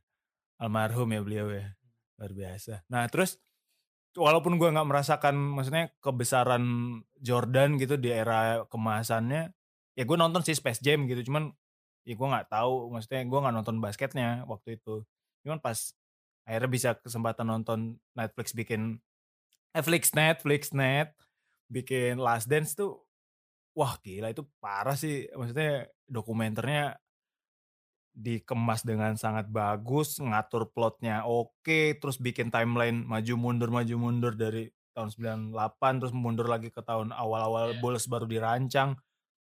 Almarhum 0.58 1.10
ya 1.14 1.20
beliau 1.22 1.46
ya. 1.50 1.74
Luar 2.18 2.32
biasa. 2.34 2.82
Nah, 2.90 3.06
terus 3.06 3.38
walaupun 4.18 4.58
gua 4.58 4.74
nggak 4.74 4.88
merasakan 4.88 5.34
maksudnya 5.36 5.94
kebesaran 6.02 6.64
Jordan 7.22 7.78
gitu 7.78 7.94
di 7.94 8.10
era 8.10 8.66
kemasannya, 8.66 9.54
ya 9.94 10.02
gue 10.02 10.16
nonton 10.18 10.42
sih 10.42 10.58
Space 10.58 10.82
Jam 10.82 11.06
gitu, 11.06 11.30
cuman 11.30 11.54
ya 12.08 12.14
gue 12.16 12.28
nggak 12.32 12.48
tahu 12.48 12.88
maksudnya 12.88 13.20
gue 13.28 13.38
nggak 13.44 13.54
nonton 13.60 13.76
basketnya 13.84 14.48
waktu 14.48 14.80
itu. 14.80 15.04
Cuman 15.44 15.60
pas 15.60 15.92
akhirnya 16.48 16.70
bisa 16.72 16.90
kesempatan 16.96 17.44
nonton 17.44 18.00
Netflix 18.16 18.56
bikin 18.56 18.96
Netflix 19.76 20.16
Netflix 20.16 20.62
Net 20.72 21.12
bikin 21.68 22.16
Last 22.16 22.48
Dance 22.48 22.72
tuh 22.72 23.04
wah 23.76 24.00
gila 24.00 24.32
itu 24.32 24.48
parah 24.56 24.96
sih 24.96 25.28
maksudnya 25.36 25.84
dokumenternya 26.08 26.96
dikemas 28.16 28.82
dengan 28.82 29.14
sangat 29.14 29.46
bagus 29.52 30.18
ngatur 30.18 30.72
plotnya 30.74 31.22
oke 31.28 32.00
terus 32.00 32.18
bikin 32.18 32.48
timeline 32.50 33.04
maju 33.06 33.34
mundur 33.38 33.70
maju 33.70 33.94
mundur 33.94 34.32
dari 34.34 34.72
tahun 34.96 35.14
98 35.54 36.00
terus 36.02 36.10
mundur 36.16 36.50
lagi 36.50 36.74
ke 36.74 36.82
tahun 36.82 37.14
awal-awal 37.14 37.76
Iya. 37.76 37.78
Bulls 37.78 38.10
baru 38.10 38.26
dirancang 38.26 38.98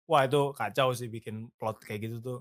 wah 0.10 0.27
itu 0.27 0.51
kacau 0.51 0.91
sih 0.91 1.07
bikin 1.07 1.48
plot 1.55 1.79
kayak 1.86 2.12
gitu 2.12 2.17
tuh 2.19 2.39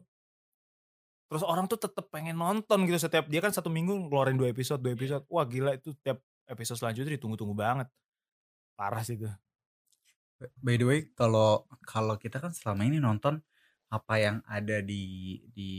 terus 1.24 1.42
orang 1.42 1.64
tuh 1.66 1.80
tetep 1.80 2.06
pengen 2.12 2.36
nonton 2.36 2.84
gitu 2.84 3.00
setiap 3.00 3.26
dia 3.26 3.40
kan 3.40 3.50
satu 3.50 3.72
minggu 3.72 4.08
ngeluarin 4.08 4.36
dua 4.36 4.52
episode 4.52 4.80
dua 4.84 4.92
episode 4.92 5.24
wah 5.32 5.44
gila 5.48 5.74
itu 5.74 5.96
tiap 6.04 6.20
episode 6.44 6.78
selanjutnya 6.78 7.16
ditunggu-tunggu 7.16 7.56
banget 7.56 7.88
parah 8.76 9.00
sih 9.00 9.16
itu 9.16 9.30
By 10.60 10.76
the 10.76 10.86
way, 10.86 11.00
kalau 11.14 11.64
kalau 11.86 12.18
kita 12.18 12.42
kan 12.42 12.52
selama 12.52 12.84
ini 12.84 12.98
nonton 12.98 13.40
apa 13.88 14.14
yang 14.18 14.36
ada 14.50 14.82
di 14.82 15.38
di 15.54 15.72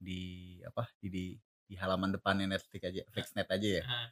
di 0.00 0.20
apa 0.64 0.88
di 0.98 1.08
di, 1.12 1.24
di 1.68 1.74
halaman 1.76 2.16
depannya 2.16 2.48
Netflix 2.48 2.82
aja, 2.88 3.02
Flixnet 3.12 3.48
aja 3.52 3.68
ya. 3.80 3.82
Ah. 3.84 4.08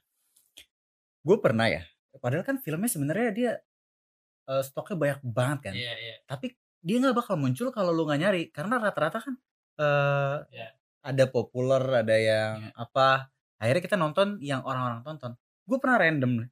Gue 1.25 1.41
pernah 1.41 1.67
ya. 1.67 1.83
Padahal 2.21 2.45
kan 2.45 2.61
filmnya 2.61 2.91
sebenarnya 2.93 3.31
dia 3.33 3.53
eh, 4.53 4.63
stoknya 4.63 4.97
banyak 5.01 5.21
banget 5.25 5.59
kan. 5.71 5.75
Iya, 5.75 5.95
iya. 5.97 6.17
Tapi 6.29 6.53
dia 6.85 6.97
nggak 7.01 7.17
bakal 7.17 7.41
muncul 7.41 7.73
kalau 7.73 7.91
lu 7.91 8.05
nggak 8.05 8.21
nyari 8.21 8.43
karena 8.53 8.77
rata-rata 8.77 9.25
kan 9.25 9.35
eh 9.75 10.37
Iya. 10.49 10.69
ada 11.03 11.25
populer, 11.27 11.83
ada 11.83 12.17
yang 12.17 12.55
apa. 12.73 13.29
Akhirnya 13.57 13.83
kita 13.83 13.97
nonton 13.97 14.39
yang 14.39 14.61
orang-orang 14.61 15.03
tonton. 15.03 15.33
Gue 15.63 15.79
pernah 15.79 15.99
random 15.99 16.45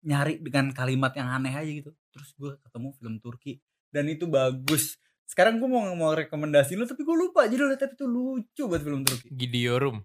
nyari 0.00 0.38
dengan 0.38 0.70
kalimat 0.70 1.10
yang 1.12 1.28
aneh 1.28 1.50
aja 1.50 1.66
gitu. 1.68 1.90
Terus 2.08 2.30
gue 2.34 2.50
ketemu 2.58 2.88
film 2.92 3.14
Turki 3.18 3.58
dan 3.88 4.06
itu 4.06 4.26
bagus. 4.26 4.96
Sekarang 5.24 5.56
gue 5.56 5.66
mau 5.66 5.82
mau 5.92 6.12
rekomendasi 6.12 6.72
lu 6.72 6.84
tapi 6.84 7.02
gue 7.02 7.12
lupa 7.12 7.44
judulnya 7.44 7.76
tapi 7.76 7.92
itu 7.92 8.06
lucu 8.06 8.62
buat 8.64 8.80
film 8.80 9.02
Turki. 9.02 9.28
Gidiorum. 9.28 10.00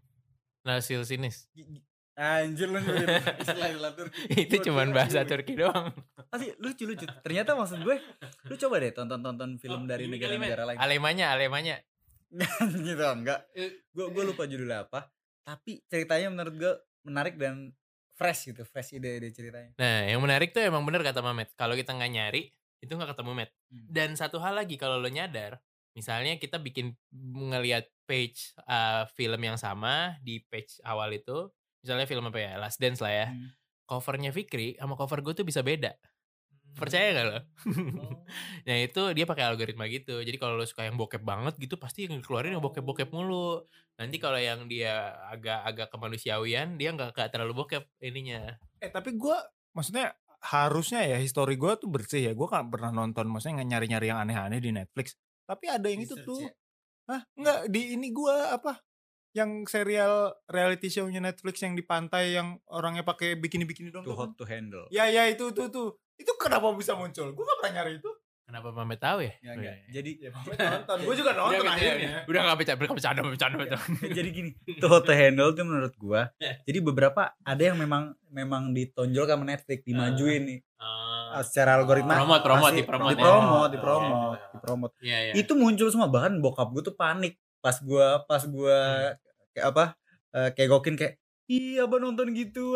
Nasil 0.62 1.04
sinis. 1.04 1.48
Gi- 1.52 1.84
Anjir 2.14 2.70
lu 2.70 2.78
istilah-istilah 2.78 3.92
Turki. 3.96 4.20
itu 4.44 4.56
cuman 4.64 4.94
bahasa. 4.94 5.26
Turki 5.26 5.54
doang. 5.56 5.90
Pasti 6.28 6.54
lucu 6.58 6.86
lucu. 6.86 7.06
Ternyata 7.22 7.54
maksud 7.54 7.82
gue, 7.82 7.98
lu 8.46 8.56
coba 8.56 8.76
deh 8.78 8.92
tonton-tonton 8.92 9.58
film 9.58 9.86
Oh, 9.86 9.88
dari 9.88 10.06
negara-negara 10.06 10.64
lain. 10.64 10.78
Alemanya, 10.78 11.34
alemanya. 11.34 11.82
gitu 12.88 13.04
enggak. 13.04 13.46
Gue 13.94 14.06
gue 14.10 14.24
lupa 14.26 14.44
judulnya 14.50 14.90
apa. 14.90 15.10
Tapi 15.44 15.84
ceritanya 15.88 16.32
menurut 16.34 16.56
gue 16.56 16.74
menarik 17.06 17.36
dan 17.36 17.72
fresh 18.14 18.54
gitu, 18.54 18.64
fresh 18.64 18.96
ide-ide 18.96 19.34
ceritanya. 19.34 19.74
Nah, 19.76 20.08
yang 20.08 20.22
menarik 20.22 20.54
tuh 20.54 20.62
emang 20.62 20.86
bener 20.86 21.02
kata 21.02 21.20
Mamet. 21.20 21.52
Kalau 21.58 21.74
kita 21.74 21.92
nggak 21.92 22.12
nyari, 22.14 22.54
itu 22.84 22.92
nggak 22.92 23.16
ketemu 23.16 23.32
Met. 23.34 23.52
Hmm. 23.72 23.88
Dan 23.90 24.10
satu 24.20 24.38
hal 24.44 24.60
lagi 24.60 24.76
kalau 24.76 25.00
lo 25.00 25.08
nyadar, 25.08 25.58
misalnya 25.96 26.36
kita 26.36 26.60
bikin 26.60 26.94
ngelihat 27.52 27.88
page 28.04 28.52
uh, 28.68 29.08
film 29.16 29.40
yang 29.40 29.56
sama 29.56 30.20
di 30.20 30.44
page 30.52 30.84
awal 30.84 31.10
itu, 31.16 31.48
misalnya 31.80 32.06
film 32.06 32.28
apa 32.28 32.40
ya, 32.40 32.54
Last 32.60 32.78
Dance 32.84 33.00
lah 33.00 33.14
ya. 33.14 33.28
Hmm. 33.32 33.50
Covernya 33.84 34.32
Fikri 34.32 34.80
sama 34.80 34.96
cover 34.96 35.20
gue 35.24 35.34
tuh 35.36 35.48
bisa 35.48 35.60
beda. 35.60 35.96
Percaya 36.74 37.14
gak 37.14 37.26
lo? 37.26 37.38
Oh. 37.38 37.42
nah 38.68 38.76
itu 38.78 39.02
dia 39.14 39.26
pakai 39.30 39.46
algoritma 39.46 39.86
gitu. 39.90 40.20
Jadi 40.22 40.38
kalau 40.42 40.58
lo 40.58 40.66
suka 40.66 40.86
yang 40.86 40.98
bokep 40.98 41.22
banget 41.22 41.54
gitu, 41.62 41.78
pasti 41.78 42.10
yang 42.10 42.20
keluarin 42.26 42.58
yang 42.58 42.64
bokep-bokep 42.64 43.14
mulu. 43.14 43.64
Nanti 43.98 44.18
kalau 44.18 44.42
yang 44.42 44.66
dia 44.66 45.14
agak-agak 45.30 45.94
kemanusiawian, 45.94 46.82
dia 46.82 46.90
nggak 46.94 47.14
nggak 47.14 47.30
terlalu 47.30 47.54
bokep 47.64 47.86
ininya. 48.02 48.58
Eh 48.82 48.90
tapi 48.90 49.14
gue 49.14 49.38
maksudnya 49.78 50.18
harusnya 50.44 51.08
ya 51.08 51.18
histori 51.22 51.56
gue 51.56 51.72
tuh 51.80 51.88
bersih 51.88 52.28
ya. 52.28 52.34
Gue 52.36 52.50
kan 52.50 52.68
pernah 52.68 52.92
nonton 52.92 53.30
maksudnya 53.30 53.62
nggak 53.62 53.70
nyari-nyari 53.70 54.06
yang 54.10 54.20
aneh-aneh 54.20 54.60
di 54.60 54.72
Netflix. 54.74 55.16
Tapi 55.46 55.66
ada 55.70 55.88
yang 55.88 56.04
itu 56.04 56.16
tuh. 56.20 56.42
ya. 56.42 56.52
Hah? 57.08 57.22
Enggak 57.36 57.60
di 57.72 57.96
ini 57.96 58.12
gue 58.12 58.36
apa? 58.52 58.80
Yang 59.34 59.66
serial 59.74 60.30
reality 60.46 60.94
show-nya 60.94 61.18
Netflix 61.18 61.62
yang 61.66 61.74
di 61.74 61.82
pantai 61.82 62.38
yang 62.38 62.62
orangnya 62.70 63.02
pakai 63.02 63.34
bikini-bikini 63.38 63.90
dong. 63.90 64.06
Too 64.06 64.14
hot 64.14 64.38
to 64.38 64.46
handle. 64.46 64.86
Ya 64.94 65.10
ya 65.10 65.26
itu 65.30 65.50
tuh 65.54 65.70
tuh. 65.74 65.90
Itu 66.16 66.32
kenapa 66.36 66.70
bisa 66.74 66.94
muncul? 66.94 67.30
Gue 67.30 67.44
gak 67.44 67.58
pernah 67.60 67.74
nyari 67.78 67.98
itu. 67.98 68.12
Kenapa 68.44 68.70
Mamet 68.70 69.00
tahu 69.00 69.24
ya? 69.24 69.34
Ya, 69.40 69.50
Oh, 69.50 69.56
enggak. 69.56 69.76
iya. 69.80 69.90
Jadi 69.90 70.12
Ya, 70.20 70.30
nonton. 70.70 70.98
Gue 71.02 71.16
juga 71.16 71.32
nonton 71.40 71.64
Udah, 71.64 71.74
akhirnya. 71.74 72.10
Udah 72.24 72.40
gak 72.44 72.58
bercanda, 72.60 72.82
bercanda, 72.92 73.22
bercanda, 73.24 73.56
bercanda. 73.58 73.88
jadi 74.12 74.30
gini, 74.30 74.50
hot 74.84 75.04
to 75.04 75.14
handle 75.14 75.50
tuh 75.52 75.64
menurut 75.64 75.94
gua. 75.96 76.28
Ya. 76.38 76.60
Jadi 76.62 76.80
beberapa 76.80 77.22
ada 77.40 77.64
yang 77.64 77.76
memang 77.76 78.12
memang 78.28 78.72
ditonjol 78.72 79.26
sama 79.26 79.44
Netflix, 79.44 79.80
dimajuin 79.82 80.44
nih 80.44 80.60
Ah, 80.76 81.40
Ah, 81.40 81.42
secara 81.42 81.80
algoritma. 81.80 82.20
Promote, 82.20 82.44
promote, 82.44 82.68
pasti 82.68 82.80
dipromote 82.80 83.10
ya. 83.10 83.18
dipromot, 83.18 83.48
Oh, 83.56 83.68
dipromot, 83.68 84.36
iya. 84.36 84.48
dipromot. 84.52 84.92
Iya, 85.00 85.18
iya. 85.24 85.34
itu 85.34 85.54
muncul 85.56 85.88
semua 85.88 86.08
bahkan 86.08 86.38
bokap 86.38 86.68
gue 86.70 86.84
tuh 86.84 86.94
panik 86.94 87.34
pas 87.58 87.80
gua 87.80 88.22
pas 88.22 88.44
gua 88.44 89.16
kayak 89.50 89.66
apa 89.72 89.86
eh, 90.30 90.50
kayak 90.52 90.70
gokin 90.70 90.94
kayak 90.94 91.16
iya 91.46 91.88
abang 91.88 92.04
nonton 92.04 92.36
gitu 92.36 92.76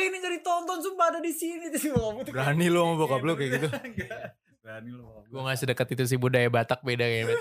enggak 0.00 0.16
ini 0.16 0.24
gak 0.24 0.34
ditonton 0.40 0.78
sumpah 0.80 1.06
ada 1.12 1.20
di 1.20 1.32
sini 1.36 1.68
terus 1.68 1.92
bokap 1.92 2.24
kayak, 2.24 2.32
Berani 2.32 2.66
lu 2.72 2.80
sama 2.80 2.94
bokap 2.96 3.20
lu 3.20 3.32
"Iya, 3.32 3.36
kayak 3.36 3.50
gitu. 3.52 3.66
enggak." 3.68 4.20
berani 4.64 4.90
lu 4.90 5.02
bokap 5.04 5.24
Gue 5.28 5.40
gak 5.44 5.58
sedekat 5.60 5.88
itu 5.92 6.02
sih 6.08 6.18
budaya 6.18 6.48
Batak 6.48 6.80
beda 6.80 7.04
kayaknya. 7.04 7.28
Bet. 7.36 7.40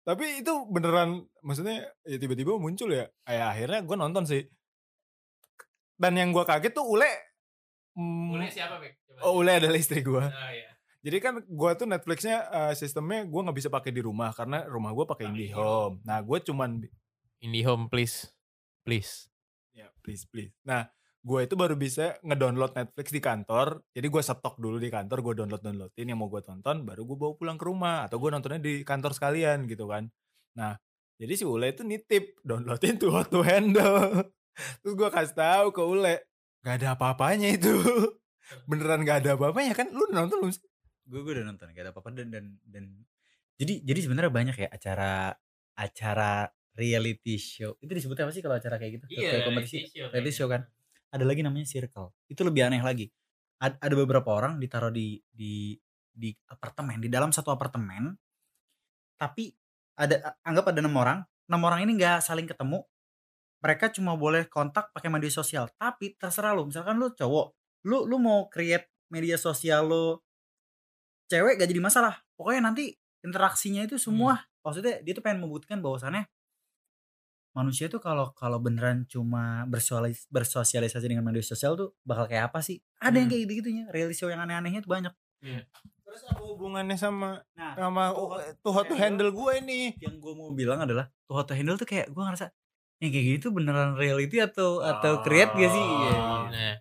Tapi 0.00 0.42
itu 0.42 0.52
beneran 0.66 1.22
maksudnya 1.44 1.86
ya 2.02 2.16
tiba-tiba 2.18 2.56
muncul 2.56 2.90
ya. 2.90 3.06
Ya 3.28 3.52
akhirnya 3.52 3.84
gue 3.84 3.96
nonton 4.00 4.24
sih. 4.26 4.42
Dan 6.00 6.16
yang 6.16 6.32
gue 6.32 6.42
kaget 6.42 6.72
tuh 6.72 6.88
Ule. 6.88 7.12
mm, 7.94 8.32
Boleh 8.32 8.48
siapa, 8.48 8.80
Bek? 8.80 9.04
Coba. 9.04 9.20
Oh 9.28 9.44
Ule 9.44 9.60
adalah 9.60 9.76
istri 9.76 10.00
gue. 10.00 10.24
Ah, 10.24 10.50
iya. 10.50 10.72
Jadi 11.00 11.16
kan 11.20 11.34
gue 11.44 11.70
tuh 11.76 11.86
Netflixnya 11.88 12.36
eh, 12.48 12.72
sistemnya 12.76 13.24
gue 13.28 13.40
nggak 13.40 13.56
bisa 13.56 13.68
pakai 13.72 13.92
di 13.92 14.00
rumah 14.04 14.32
karena 14.32 14.64
rumah 14.68 14.92
gue 14.92 15.04
pakai 15.04 15.28
Pakai 15.28 15.36
IndiHome. 15.36 16.00
Nah 16.04 16.18
gue 16.24 16.38
cuman 16.48 16.70
IndiHome 17.44 17.88
please. 17.88 18.30
Please. 18.84 19.28
ya 19.76 19.86
please 20.00 20.24
please. 20.28 20.52
Nah 20.64 20.88
gue 21.20 21.40
itu 21.44 21.52
baru 21.52 21.76
bisa 21.76 22.16
ngedownload 22.24 22.72
Netflix 22.72 23.12
di 23.12 23.20
kantor. 23.20 23.84
Jadi 23.92 24.06
gue 24.08 24.22
stok 24.24 24.56
dulu 24.56 24.80
di 24.80 24.88
kantor, 24.88 25.18
gue 25.20 25.34
download 25.44 25.62
downloadin 25.62 26.06
yang 26.08 26.18
mau 26.20 26.32
gue 26.32 26.40
tonton, 26.40 26.82
baru 26.82 27.04
gue 27.04 27.16
bawa 27.16 27.32
pulang 27.36 27.58
ke 27.60 27.64
rumah 27.68 28.08
atau 28.08 28.16
gue 28.16 28.30
nontonnya 28.32 28.60
di 28.60 28.80
kantor 28.82 29.12
sekalian 29.12 29.68
gitu 29.68 29.84
kan. 29.88 30.08
Nah 30.56 30.76
jadi 31.20 31.32
si 31.36 31.44
Ule 31.44 31.76
itu 31.76 31.84
nitip 31.84 32.40
downloadin 32.40 32.96
tuh 32.96 33.12
How 33.12 33.28
to 33.28 33.44
Handle. 33.44 34.24
Terus 34.80 34.94
gue 34.96 35.08
kasih 35.12 35.36
tahu 35.36 35.66
ke 35.76 35.82
Ule, 35.84 36.14
gak 36.64 36.80
ada 36.80 36.96
apa-apanya 36.96 37.52
itu. 37.52 37.72
Beneran 38.68 39.04
gak 39.04 39.24
ada 39.24 39.36
apa-apanya 39.36 39.72
kan? 39.76 39.92
Lu 39.92 40.08
udah 40.08 40.24
nonton 40.24 40.40
belum 40.40 40.52
sih? 40.52 40.70
gue 41.10 41.20
gue 41.26 41.32
udah 41.42 41.46
nonton 41.50 41.74
gak 41.74 41.82
ada 41.82 41.90
apa-apa 41.90 42.14
dan 42.14 42.30
dan 42.30 42.44
dan 42.70 42.84
jadi 43.58 43.82
jadi 43.82 44.00
sebenarnya 44.06 44.30
banyak 44.30 44.56
ya 44.56 44.68
acara 44.70 45.34
acara 45.74 46.46
reality 46.78 47.36
show. 47.36 47.74
Itu 47.82 47.92
disebutnya 47.92 48.28
apa 48.28 48.32
sih 48.34 48.42
kalau 48.42 48.56
acara 48.58 48.76
kayak 48.78 48.92
gitu? 49.00 49.06
Kayak 49.10 49.46
kompetisi 49.46 49.76
reality 49.94 50.32
show 50.34 50.46
kan? 50.46 50.66
Ada 51.10 51.24
lagi 51.26 51.42
namanya 51.42 51.66
circle. 51.66 52.14
Itu 52.30 52.46
lebih 52.46 52.66
aneh 52.66 52.82
lagi. 52.82 53.10
Ad- 53.60 53.78
ada 53.82 53.94
beberapa 53.98 54.30
orang 54.32 54.56
ditaruh 54.62 54.94
di 54.94 55.20
di 55.28 55.76
di 56.10 56.32
apartemen 56.48 56.98
di 57.00 57.08
dalam 57.12 57.30
satu 57.30 57.54
apartemen 57.54 58.16
tapi 59.20 59.52
ada 60.00 60.36
anggap 60.46 60.72
ada 60.72 60.80
enam 60.80 60.96
orang. 60.96 61.18
Enam 61.50 61.60
orang 61.66 61.84
ini 61.84 61.98
nggak 61.98 62.24
saling 62.24 62.48
ketemu. 62.48 62.80
Mereka 63.60 63.92
cuma 63.92 64.16
boleh 64.16 64.48
kontak 64.48 64.88
pakai 64.96 65.12
media 65.12 65.28
sosial. 65.28 65.68
Tapi 65.76 66.16
terserah 66.16 66.56
lu. 66.56 66.64
Misalkan 66.70 66.96
lu 66.96 67.12
cowok 67.12 67.52
lu 67.84 68.04
lu 68.08 68.16
mau 68.20 68.48
create 68.48 68.88
media 69.12 69.36
sosial 69.40 69.88
lu 69.88 70.16
cewek 71.28 71.60
gak 71.60 71.68
jadi 71.68 71.82
masalah. 71.82 72.20
Pokoknya 72.36 72.72
nanti 72.72 72.96
interaksinya 73.20 73.84
itu 73.84 74.00
semua 74.00 74.40
maksudnya 74.64 75.00
dia 75.04 75.12
tuh 75.16 75.24
pengen 75.24 75.44
membuktikan 75.44 75.80
bahwasannya 75.80 76.24
manusia 77.50 77.90
tuh 77.90 77.98
kalau 77.98 78.30
kalau 78.32 78.58
beneran 78.62 79.04
cuma 79.06 79.66
bersosialis, 79.66 80.26
bersosialisasi 80.30 81.06
dengan 81.10 81.26
media 81.26 81.42
sosial 81.42 81.74
tuh 81.74 81.94
bakal 82.02 82.30
kayak 82.30 82.50
apa 82.54 82.62
sih? 82.62 82.78
Ada 83.02 83.16
yang 83.18 83.26
Hmm. 83.26 83.32
kayak 83.34 83.42
gitu-gitunya. 83.46 83.84
Reality 83.90 84.16
show 84.16 84.30
yang 84.30 84.42
aneh-anehnya 84.42 84.80
tuh 84.80 84.90
banyak. 84.90 85.14
Terus 86.04 86.22
apa 86.26 86.42
hubungannya 86.42 86.98
sama 86.98 87.38
Nah, 87.54 87.74
sama 87.78 88.10
Tuh 88.12 88.26
Hot 88.26 88.58
tuh 88.60 88.72
how 88.74 88.82
to 88.82 88.94
Handle. 88.98 89.30
handle 89.30 89.30
gue 89.30 89.52
ini? 89.62 89.80
yang 90.02 90.18
gue 90.18 90.32
mau 90.34 90.50
bilang 90.52 90.82
adalah 90.82 91.06
tuh 91.24 91.38
to 91.46 91.54
handle 91.54 91.78
tuh 91.78 91.86
kayak 91.86 92.10
gue 92.10 92.22
ngerasa 92.22 92.50
yang 93.00 93.10
kayak 93.14 93.26
gitu 93.38 93.46
beneran 93.54 93.96
reality 93.96 94.42
atau 94.42 94.82
atau 94.84 95.22
create 95.24 95.54
gak 95.54 95.70
sih? 95.72 95.80
Iya, 95.80 96.10
iya. 96.12 96.40
Nah, 96.50 96.74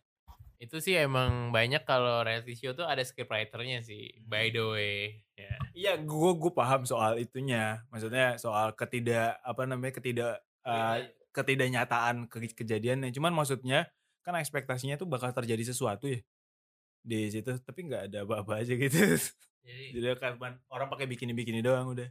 itu 0.59 0.77
sih 0.83 0.95
emang 0.99 1.55
banyak 1.55 1.87
kalau 1.87 2.25
reality 2.27 2.57
show 2.57 2.75
tuh 2.75 2.83
ada 2.83 2.99
scriptwriternya 2.99 3.79
sih. 3.79 4.11
By 4.27 4.51
the 4.51 4.65
way, 4.65 4.97
ya. 5.39 5.55
Iya, 5.71 5.93
gue 6.03 6.31
gue 6.35 6.51
paham 6.51 6.83
soal 6.83 7.15
itunya. 7.21 7.79
Maksudnya 7.87 8.35
soal 8.35 8.75
ketidak 8.75 9.39
apa 9.39 9.63
namanya 9.63 9.95
ketidak 9.95 10.43
uh, 10.65 10.97
ketidaknyataan 11.31 12.27
ke 12.27 12.51
kejadiannya. 12.55 13.13
Cuman 13.13 13.31
maksudnya 13.31 13.87
kan 14.25 14.35
ekspektasinya 14.35 14.99
tuh 14.99 15.07
bakal 15.07 15.31
terjadi 15.31 15.71
sesuatu 15.71 16.09
ya 16.09 16.19
di 16.99 17.31
situ, 17.31 17.55
tapi 17.63 17.87
nggak 17.87 18.11
ada 18.11 18.27
apa-apa 18.27 18.61
aja 18.63 18.75
gitu. 18.75 18.99
Jadi, 19.63 19.85
Jadi 19.95 20.05
kan 20.19 20.35
orang 20.71 20.87
pakai 20.87 21.05
bikini-bikini 21.07 21.59
doang 21.63 21.93
udah. 21.93 22.07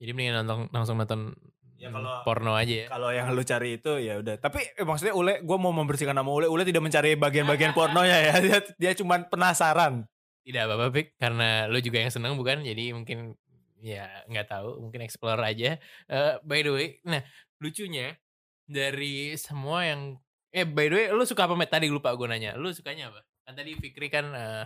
jadi 0.00 0.16
mendingan 0.16 0.42
nonton 0.42 0.58
langsung 0.72 0.96
nonton 0.96 1.36
Ya 1.80 1.88
kalau 1.88 2.20
porno 2.28 2.52
aja 2.52 2.84
ya. 2.84 2.86
kalau 2.92 3.08
yang 3.08 3.32
lu 3.32 3.40
cari 3.40 3.80
itu 3.80 3.96
ya 4.04 4.20
udah. 4.20 4.36
Tapi 4.36 4.60
eh, 4.76 4.84
maksudnya 4.84 5.16
Ule, 5.16 5.40
gue 5.40 5.56
mau 5.56 5.72
membersihkan 5.72 6.12
nama 6.12 6.28
Ule. 6.28 6.44
Ule 6.44 6.68
tidak 6.68 6.84
mencari 6.84 7.16
bagian-bagian 7.16 7.72
pornonya 7.72 8.20
ya. 8.20 8.32
Dia, 8.44 8.58
dia 8.76 8.92
cuma 8.92 9.16
penasaran. 9.24 10.04
Tidak 10.44 10.60
apa-apa 10.68 10.92
Pik, 10.92 11.16
karena 11.16 11.72
lu 11.72 11.80
juga 11.80 12.04
yang 12.04 12.12
seneng 12.12 12.36
bukan? 12.36 12.60
Jadi 12.60 12.92
mungkin 12.92 13.32
ya 13.80 14.04
nggak 14.28 14.52
tahu, 14.52 14.76
mungkin 14.84 15.00
explore 15.08 15.40
aja. 15.40 15.80
Eh, 16.04 16.32
by 16.44 16.60
the 16.60 16.72
way, 16.72 16.88
nah 17.00 17.24
lucunya 17.60 18.16
dari 18.64 19.36
semua 19.36 19.84
yang 19.84 20.16
eh 20.50 20.66
by 20.66 20.86
the 20.90 20.96
way 20.96 21.06
lu 21.12 21.22
suka 21.28 21.46
apa 21.46 21.54
Matt? 21.54 21.70
Tadi 21.70 21.86
lupa 21.92 22.10
gue 22.16 22.26
nanya. 22.26 22.56
Lu 22.56 22.72
sukanya 22.72 23.12
apa? 23.14 23.20
Kan 23.46 23.54
tadi 23.54 23.76
Fikri 23.76 24.08
kan 24.10 24.26
eh 24.34 24.64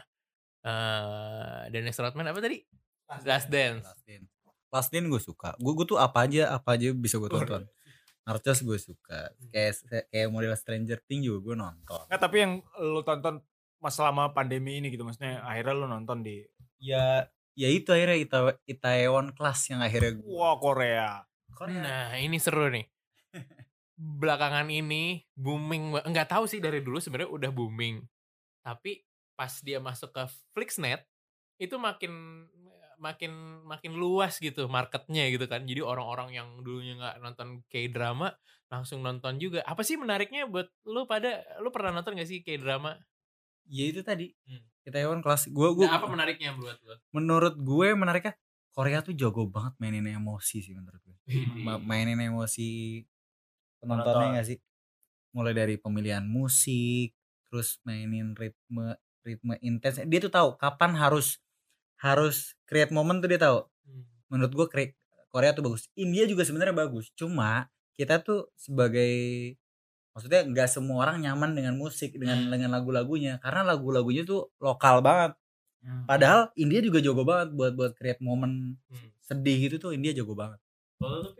eh 0.64 1.60
Dennis 1.68 1.98
Rodman 2.00 2.30
apa 2.30 2.40
tadi? 2.40 2.62
Last 3.26 3.50
Dance. 3.52 3.84
Last 3.84 4.04
Dance. 4.06 4.30
Last 4.72 4.90
Dance 4.94 5.08
gue 5.10 5.20
suka. 5.20 5.50
Gue 5.60 5.72
gue 5.76 5.86
tuh 5.86 6.00
apa 6.00 6.24
aja 6.24 6.54
apa 6.56 6.78
aja 6.78 6.94
bisa 6.96 7.20
gue 7.20 7.28
tonton. 7.28 7.68
Narcos 8.24 8.64
gue 8.64 8.78
suka. 8.80 9.28
Kayak 9.52 10.08
kayak 10.08 10.28
model 10.32 10.56
Stranger 10.56 10.98
Things 11.04 11.28
juga 11.28 11.52
gue 11.52 11.54
nonton. 11.60 12.02
Nggak, 12.08 12.20
tapi 12.22 12.36
yang 12.40 12.52
lu 12.80 13.04
tonton 13.04 13.44
pas 13.84 13.92
selama 13.92 14.32
pandemi 14.32 14.80
ini 14.80 14.88
gitu 14.88 15.04
maksudnya 15.04 15.44
akhirnya 15.44 15.74
lu 15.76 15.84
nonton 15.84 16.24
di 16.24 16.40
Ya 16.80 17.28
ya 17.52 17.68
itu 17.68 17.92
akhirnya 17.92 18.16
Ita 18.16 18.38
Itaewon 18.64 19.36
Class 19.36 19.68
yang 19.68 19.84
akhirnya 19.84 20.16
gue. 20.16 20.24
wah 20.24 20.56
Korea. 20.56 21.28
Nah, 21.70 22.18
ini 22.18 22.36
seru 22.42 22.68
nih. 22.70 22.84
Belakangan 23.94 24.66
ini 24.68 25.22
booming, 25.38 25.94
nggak 26.02 26.28
tahu 26.30 26.50
sih 26.50 26.58
dari 26.58 26.82
dulu 26.82 26.98
sebenarnya 26.98 27.30
udah 27.30 27.50
booming. 27.54 28.02
Tapi 28.66 29.06
pas 29.34 29.50
dia 29.62 29.78
masuk 29.78 30.14
ke 30.14 30.24
Flixnet 30.54 31.06
itu 31.58 31.74
makin 31.78 32.46
makin 32.98 33.62
makin 33.66 33.92
luas 33.98 34.38
gitu 34.38 34.66
marketnya 34.66 35.30
gitu 35.30 35.46
kan. 35.46 35.62
Jadi 35.66 35.82
orang-orang 35.82 36.34
yang 36.34 36.48
dulunya 36.62 36.98
nggak 36.98 37.16
nonton 37.22 37.62
K-drama 37.70 38.34
langsung 38.72 39.02
nonton 39.02 39.38
juga. 39.38 39.62
Apa 39.62 39.86
sih 39.86 39.94
menariknya 39.94 40.50
buat 40.50 40.66
lu 40.88 41.06
pada 41.06 41.42
lu 41.62 41.70
pernah 41.70 41.94
nonton 41.94 42.18
gak 42.18 42.26
sih 42.26 42.42
K-drama? 42.42 42.98
Ya 43.70 43.84
itu 43.86 44.02
tadi. 44.02 44.34
Hmm. 44.48 44.64
Itaewon 44.84 45.24
Class. 45.24 45.48
Gue 45.48 45.72
gue 45.72 45.86
Nah, 45.86 45.96
apa 45.96 46.06
menariknya 46.10 46.52
buat 46.58 46.76
lu? 46.84 46.94
menurut 47.14 47.54
gue 47.56 47.88
menariknya 47.96 48.34
Korea 48.74 49.00
tuh 49.06 49.14
jago 49.14 49.46
banget 49.46 49.74
mainin 49.78 50.06
emosi 50.10 50.58
sih 50.60 50.74
menurut 50.74 50.98
gue. 51.00 51.16
Ma- 51.62 51.78
mainin 51.80 52.18
emosi 52.18 53.02
penontonnya 53.80 54.18
Penonton. 54.32 54.36
gak 54.40 54.46
sih 54.50 54.58
mulai 55.34 55.52
dari 55.54 55.74
pemilihan 55.78 56.24
musik 56.26 57.14
terus 57.50 57.78
mainin 57.86 58.34
ritme 58.34 58.98
ritme 59.26 59.54
intens 59.62 59.98
dia 60.02 60.20
tuh 60.22 60.32
tahu 60.32 60.48
kapan 60.58 60.94
harus 60.94 61.38
harus 62.00 62.54
create 62.68 62.90
moment 62.94 63.18
tuh 63.22 63.30
dia 63.30 63.40
tahu 63.40 63.58
Hmm. 63.84 64.00
menurut 64.32 64.52
gue 64.56 64.66
Korea 65.28 65.52
tuh 65.52 65.60
bagus 65.68 65.92
India 65.92 66.24
juga 66.24 66.40
sebenarnya 66.48 66.72
bagus 66.72 67.12
cuma 67.12 67.68
kita 67.92 68.24
tuh 68.24 68.48
sebagai 68.56 69.12
maksudnya 70.14 70.40
nggak 70.46 70.68
semua 70.70 71.04
orang 71.04 71.20
nyaman 71.20 71.52
dengan 71.58 71.74
musik 71.76 72.14
dengan 72.16 72.46
Hmm. 72.46 72.50
dengan 72.54 72.70
lagu-lagunya 72.72 73.42
karena 73.42 73.60
lagu-lagunya 73.66 74.22
tuh 74.24 74.48
lokal 74.62 75.02
banget 75.04 75.36
Hmm. 75.84 76.08
padahal 76.08 76.48
India 76.56 76.80
juga 76.80 76.96
jago 76.98 77.22
banget 77.22 77.52
buat 77.52 77.76
buat 77.76 77.92
create 77.92 78.18
momen 78.18 78.80
Hmm. 78.88 79.08
sedih 79.20 79.56
gitu 79.62 79.76
tuh 79.78 79.90
India 79.92 80.10
jago 80.10 80.32
banget 80.32 80.56
Kalau? 80.96 81.36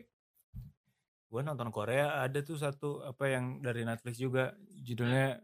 Gue 1.26 1.40
nonton 1.40 1.66
Korea 1.68 2.20
ada 2.20 2.38
tuh 2.40 2.54
satu 2.54 3.02
apa 3.02 3.26
yang 3.26 3.58
dari 3.58 3.82
Netflix 3.82 4.16
juga 4.16 4.52
judulnya 4.78 5.40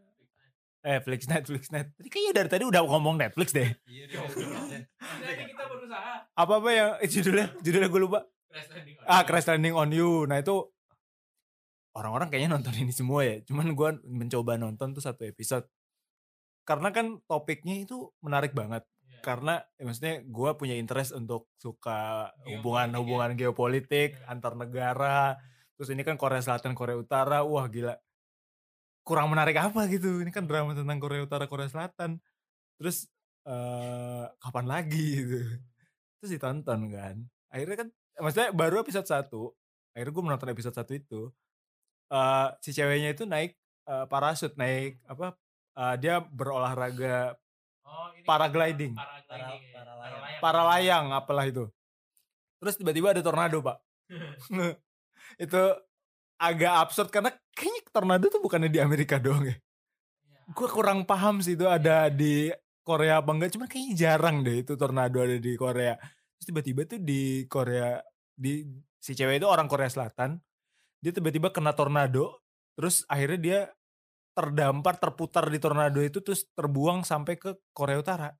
eh 0.80 0.96
Flix 0.98 1.26
Netflix 1.26 1.68
Net. 1.68 1.92
Tadi 1.92 2.08
kayaknya 2.08 2.32
dari 2.32 2.48
tadi 2.48 2.64
udah 2.64 2.80
ngomong 2.80 3.16
Netflix 3.16 3.50
deh. 3.50 3.68
Tadi 3.68 4.06
kita 5.50 5.64
berusaha. 5.66 6.30
Apa 6.30 6.52
apa 6.56 6.70
yang 6.70 6.90
eh, 6.96 7.10
judulnya 7.10 7.46
judulnya 7.58 7.88
gue 7.88 8.00
lupa. 8.00 8.20
Crash 8.46 8.70
landing 8.70 8.96
on 8.96 9.04
Ah. 9.04 9.22
Crash 9.22 9.46
Landing 9.46 9.74
on 9.74 9.90
You. 9.90 10.10
Nah 10.24 10.38
itu 10.38 10.56
orang-orang 11.92 12.28
kayaknya 12.28 12.50
nonton 12.54 12.74
ini 12.76 12.92
semua 12.92 13.20
ya. 13.22 13.42
Cuman 13.42 13.74
gue 13.74 13.90
mencoba 14.04 14.56
nonton 14.56 14.92
tuh 14.92 15.02
satu 15.02 15.24
episode. 15.24 15.66
Karena 16.64 16.88
kan 16.90 17.18
topiknya 17.26 17.82
itu 17.82 18.10
menarik 18.20 18.52
banget. 18.52 18.84
Iya. 19.02 19.20
Karena 19.20 19.54
ya 19.76 19.82
maksudnya 19.84 20.14
gue 20.22 20.50
punya 20.56 20.74
interest 20.76 21.12
untuk 21.12 21.50
suka 21.56 22.30
ya. 22.46 22.58
hubungan-hubungan 22.58 23.34
geopolitik 23.34 24.16
Hmm. 24.16 24.38
antar 24.38 24.54
negara. 24.54 25.36
Terus 25.76 25.90
ini 25.92 26.04
kan 26.04 26.20
Korea 26.20 26.40
Selatan, 26.40 26.76
Korea 26.76 26.96
Utara. 26.96 27.42
Wah 27.42 27.66
gila. 27.66 27.96
Kurang 29.02 29.32
menarik 29.32 29.56
apa 29.58 29.88
gitu. 29.88 30.20
Ini 30.22 30.30
kan 30.30 30.44
drama 30.44 30.76
tentang 30.76 31.00
Korea 31.00 31.24
Utara, 31.24 31.48
Korea 31.48 31.66
Selatan. 31.66 32.20
Terus 32.78 33.08
eh 33.44 34.24
kapan 34.38 34.66
lagi 34.68 35.24
gitu. 35.24 35.40
Terus 36.20 36.30
ditonton 36.36 36.80
kan. 36.92 37.16
Akhirnya 37.48 37.76
kan 37.80 37.88
maksudnya 38.20 38.50
baru 38.52 38.84
episode 38.84 39.08
1. 39.08 39.56
Akhirnya 39.96 40.12
gue 40.12 40.24
menonton 40.24 40.50
episode 40.52 40.76
1 40.76 40.94
itu. 40.94 41.32
eh 42.10 42.48
si 42.60 42.74
ceweknya 42.74 43.14
itu 43.14 43.22
naik 43.24 43.54
eh, 43.86 44.06
parasut, 44.06 44.52
naik 44.54 44.98
apa? 45.06 45.34
Eh, 45.80 45.94
dia 45.96 46.20
berolahraga 46.20 47.40
Oh, 47.90 48.06
ini 48.14 48.22
Paragliding. 48.22 48.94
Paragliding. 48.94 49.62
ya. 49.66 49.74
Para- 49.74 49.98
paralayang. 49.98 50.38
para 50.38 50.62
layang 50.62 51.06
apalah 51.10 51.44
itu. 51.50 51.66
Terus 52.62 52.78
tiba-tiba 52.78 53.10
ada 53.10 53.18
tornado, 53.24 53.58
Pak. 53.58 53.76
itu 55.44 55.62
agak 56.40 56.72
absurd 56.86 57.10
karena 57.10 57.34
kayaknya 57.52 57.82
tornado 57.90 58.26
tuh 58.30 58.40
bukannya 58.40 58.70
di 58.70 58.78
Amerika 58.78 59.18
doang 59.18 59.42
ya. 59.44 59.56
Iya. 59.58 60.38
Gue 60.54 60.68
kurang 60.70 61.02
paham 61.02 61.42
sih 61.42 61.58
itu 61.58 61.66
ada 61.66 62.06
di 62.08 62.48
Korea 62.86 63.18
apa 63.20 63.30
enggak. 63.34 63.50
Cuman 63.58 63.66
kayaknya 63.66 63.94
jarang 63.98 64.46
deh 64.46 64.62
itu 64.62 64.78
tornado 64.78 65.18
ada 65.20 65.36
di 65.36 65.52
Korea. 65.58 65.98
Terus 66.38 66.46
tiba-tiba 66.46 66.80
tuh 66.86 67.00
di 67.02 67.44
Korea 67.50 67.98
di 68.38 68.64
si 69.02 69.12
cewek 69.18 69.42
itu 69.42 69.48
orang 69.50 69.66
Korea 69.66 69.90
Selatan. 69.90 70.38
Dia 71.02 71.10
tiba-tiba 71.10 71.50
kena 71.50 71.74
tornado. 71.74 72.38
Terus 72.78 73.02
akhirnya 73.10 73.40
dia 73.40 73.60
terdampar, 74.32 74.96
terputar 74.96 75.48
di 75.48 75.58
tornado 75.58 76.00
itu 76.00 76.20
terus 76.20 76.46
terbuang 76.54 77.02
sampai 77.02 77.34
ke 77.36 77.56
Korea 77.72 77.98
Utara. 77.98 78.30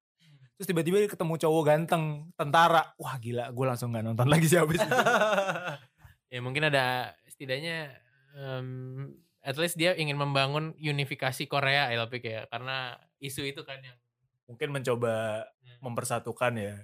Terus 0.56 0.68
tiba-tiba 0.68 1.00
dia 1.00 1.08
ketemu 1.08 1.40
cowok 1.40 1.62
ganteng, 1.64 2.28
tentara. 2.36 2.92
Wah 3.00 3.16
gila, 3.16 3.48
gue 3.48 3.64
langsung 3.64 3.96
gak 3.96 4.04
nonton 4.04 4.28
lagi 4.32 4.44
sih 4.44 4.60
habis 4.60 4.80
itu. 4.80 4.92
ya 6.32 6.38
mungkin 6.44 6.68
ada 6.68 7.10
setidaknya 7.26 7.90
em, 8.36 9.08
at 9.40 9.56
least 9.56 9.74
dia 9.74 9.96
ingin 9.96 10.14
membangun 10.14 10.76
unifikasi 10.76 11.48
Korea 11.48 11.90
LP 11.90 12.20
ya 12.22 12.44
karena 12.46 12.94
isu 13.18 13.42
itu 13.48 13.64
kan 13.64 13.80
yang 13.80 13.96
Mungkin 14.46 14.74
mencoba 14.74 15.46
Ya. 15.62 15.78
mempersatukan 15.78 16.52
ya. 16.58 16.74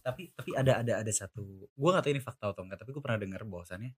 tapi 0.00 0.32
tapi 0.32 0.56
ada 0.56 0.80
ada 0.80 1.04
ada 1.04 1.12
satu 1.12 1.68
gue 1.68 1.88
gak 1.92 2.00
tahu 2.00 2.12
ini 2.16 2.22
fakta 2.24 2.56
atau 2.56 2.64
enggak 2.64 2.80
tapi 2.80 2.96
gue 2.96 3.02
pernah 3.04 3.20
dengar 3.20 3.44
bahwasannya 3.44 3.92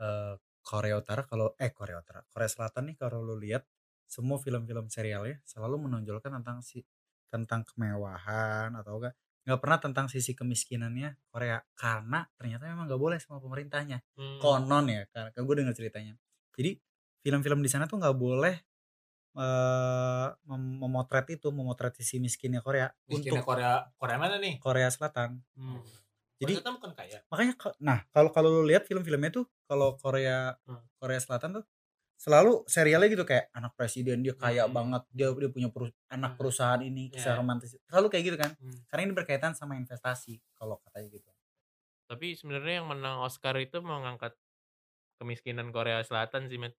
eh 0.00 0.34
Korea 0.68 1.00
Utara 1.00 1.24
kalau 1.24 1.56
eh 1.56 1.72
Korea 1.72 1.96
Utara 2.04 2.20
Korea 2.28 2.50
Selatan 2.52 2.92
nih 2.92 2.96
kalau 3.00 3.24
lu 3.24 3.40
lihat 3.40 3.64
semua 4.04 4.36
film-film 4.36 4.92
serialnya 4.92 5.40
selalu 5.48 5.88
menonjolkan 5.88 6.28
tentang 6.40 6.60
si 6.60 6.84
tentang 7.32 7.64
kemewahan 7.64 8.76
atau 8.76 9.00
enggak 9.00 9.16
nggak 9.48 9.60
pernah 9.64 9.78
tentang 9.80 10.06
sisi 10.12 10.36
kemiskinannya 10.36 11.16
Korea 11.32 11.56
karena 11.72 12.28
ternyata 12.36 12.68
memang 12.68 12.84
nggak 12.84 13.00
boleh 13.00 13.16
sama 13.16 13.40
pemerintahnya 13.40 14.04
Hmm. 14.16 14.36
konon 14.44 14.92
ya 14.92 15.08
karena 15.08 15.32
gue 15.32 15.54
dengar 15.56 15.72
ceritanya 15.72 16.14
jadi 16.52 16.76
film-film 17.24 17.64
di 17.64 17.70
sana 17.72 17.88
tuh 17.88 17.96
nggak 17.96 18.16
boleh 18.20 18.54
eh 19.38 20.28
mem- 20.50 20.78
memotret 20.82 21.26
itu 21.38 21.48
memotret 21.54 21.94
sisi 21.96 22.18
miskinnya 22.18 22.60
Korea 22.60 22.90
Miskinnya 23.06 23.40
untuk 23.40 23.48
Korea, 23.54 23.72
Korea 23.96 24.16
mana 24.18 24.36
nih? 24.42 24.58
Korea 24.58 24.88
Selatan 24.90 25.40
Hmm. 25.54 25.80
Jadi- 26.38 26.54
Ternyata 26.54 26.70
bukan 26.72 26.92
kaya. 26.94 27.18
makanya 27.26 27.54
ka- 27.54 27.76
nah 27.78 27.98
kalau 28.08 28.30
kalau 28.30 28.48
lu 28.52 28.64
lihat 28.64 28.84
film-filmnya 28.84 29.30
tuh 29.32 29.46
kalau 29.64 29.94
Korea 29.94 30.54
Hmm. 30.62 30.82
Korea 30.96 31.18
Selatan 31.18 31.50
tuh 31.52 31.64
selalu 32.14 32.62
serialnya 32.64 33.06
gitu 33.08 33.22
kayak 33.22 33.50
anak 33.52 33.74
presiden 33.74 34.20
dia 34.20 34.34
kaya 34.34 34.64
Hmm. 34.64 34.72
banget 34.72 35.02
dia 35.08 35.28
dia 35.28 35.48
punya 35.48 35.68
perus- 35.68 35.94
anak 36.08 36.32
Hmm. 36.32 36.38
perusahaan 36.38 36.78
ini 36.80 37.08
kisah 37.08 37.34
Ya. 37.34 37.38
romantis 37.38 37.74
selalu 37.84 38.06
kayak 38.08 38.24
gitu 38.24 38.36
kan 38.36 38.50
Hmm. 38.54 38.74
karena 38.86 39.02
ini 39.04 39.14
berkaitan 39.14 39.52
sama 39.52 39.74
investasi 39.74 40.38
kalau 40.52 40.78
katanya 40.80 41.10
gitu 41.12 41.30
Tapi 42.06 42.32
sebenarnya 42.32 42.80
yang 42.80 42.88
menang 42.88 43.20
Oscar 43.20 43.52
itu 43.56 43.78
mengangkat 43.78 44.32
kemiskinan 45.16 45.68
Korea 45.68 46.00
Selatan 46.00 46.46
sih, 46.46 46.56
Met. 46.56 46.72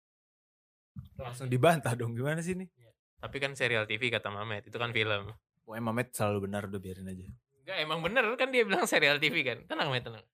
Langsung 1.15 1.45
dibantah 1.45 1.93
dong, 1.93 2.17
gimana 2.17 2.39
sih 2.39 2.55
nih? 2.55 2.65
Tapi 3.15 3.37
kan 3.37 3.53
serial 3.53 3.85
TV 3.85 4.09
kata 4.09 4.27
Mamet, 4.27 4.65
itu 4.65 4.73
kan 4.73 4.89
film. 4.89 5.29
Pokoknya 5.61 5.83
Mamet 5.83 6.09
selalu 6.11 6.49
benar, 6.49 6.65
udah 6.65 6.81
biarin 6.81 7.05
aja. 7.05 7.29
Enggak, 7.69 7.86
emang 7.86 8.01
bener 8.01 8.25
kan 8.34 8.49
dia 8.49 8.65
bilang 8.65 8.89
serial 8.89 9.21
TV 9.21 9.45
kan. 9.45 9.62
Tenang, 9.69 9.93
Met, 9.93 10.01
tenang. 10.01 10.25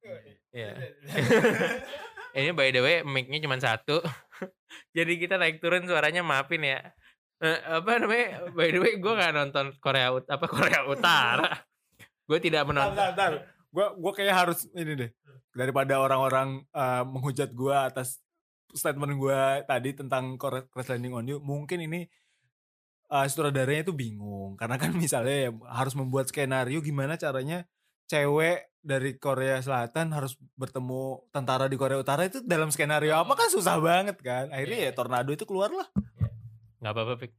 Iya. 0.56 0.72
Ini 2.40 2.56
by 2.56 2.72
the 2.72 2.80
way 2.80 3.04
mic-nya 3.04 3.44
cuma 3.44 3.60
satu. 3.60 4.00
Jadi 4.96 5.20
kita 5.20 5.36
naik 5.36 5.60
turun 5.60 5.84
suaranya 5.84 6.24
maafin 6.24 6.64
ya. 6.64 6.80
Eh, 7.44 7.60
apa 7.60 8.00
namanya? 8.00 8.56
By 8.56 8.72
the 8.72 8.80
way 8.80 8.96
gue 8.96 9.14
gak 9.20 9.36
nonton 9.36 9.76
Korea 9.84 10.16
Ut- 10.16 10.32
apa 10.32 10.48
Korea 10.48 10.88
Utara. 10.88 11.60
gue 12.24 12.40
tidak 12.40 12.72
menonton. 12.72 12.96
bentar, 12.96 13.12
bentar. 13.12 13.32
Gue 13.68 13.86
gua 14.00 14.12
kayak 14.16 14.36
harus 14.48 14.72
ini 14.72 14.96
deh. 14.96 15.12
Daripada 15.52 16.00
orang-orang 16.00 16.64
eh, 16.72 17.04
menghujat 17.04 17.52
gue 17.52 17.76
atas 17.76 18.24
statement 18.72 19.12
gue 19.12 19.40
tadi 19.68 19.92
tentang 19.92 20.40
Crash 20.40 20.88
Landing 20.88 21.20
on 21.20 21.28
You, 21.28 21.44
mungkin 21.44 21.84
ini 21.84 22.08
eh, 23.18 23.28
sutradaranya 23.28 23.82
itu 23.82 23.94
bingung. 23.94 24.56
Karena 24.62 24.76
kan 24.76 24.92
misalnya 24.92 25.48
ya 25.48 25.52
harus 25.70 25.94
membuat 25.94 26.28
skenario 26.28 26.80
gimana 26.80 27.16
caranya 27.16 27.64
cewek 28.06 28.70
dari 28.80 29.18
Korea 29.18 29.58
Selatan 29.58 30.12
harus 30.12 30.36
bertemu 30.54 31.02
tentara 31.30 31.66
di 31.66 31.74
Korea 31.74 31.98
Utara 31.98 32.22
itu 32.24 32.38
dalam 32.40 32.70
skenario 32.70 33.16
apa 33.16 33.34
kan 33.34 33.50
susah 33.50 33.78
banget 33.78 34.20
kan. 34.20 34.50
Akhirnya 34.50 34.78
Iya. 34.80 34.90
ya 34.90 34.94
tornado 34.94 35.30
itu 35.30 35.44
keluar 35.44 35.70
lah. 35.70 35.88
nggak 36.76 36.92
apa-apa 36.92 37.14
pik 37.18 37.34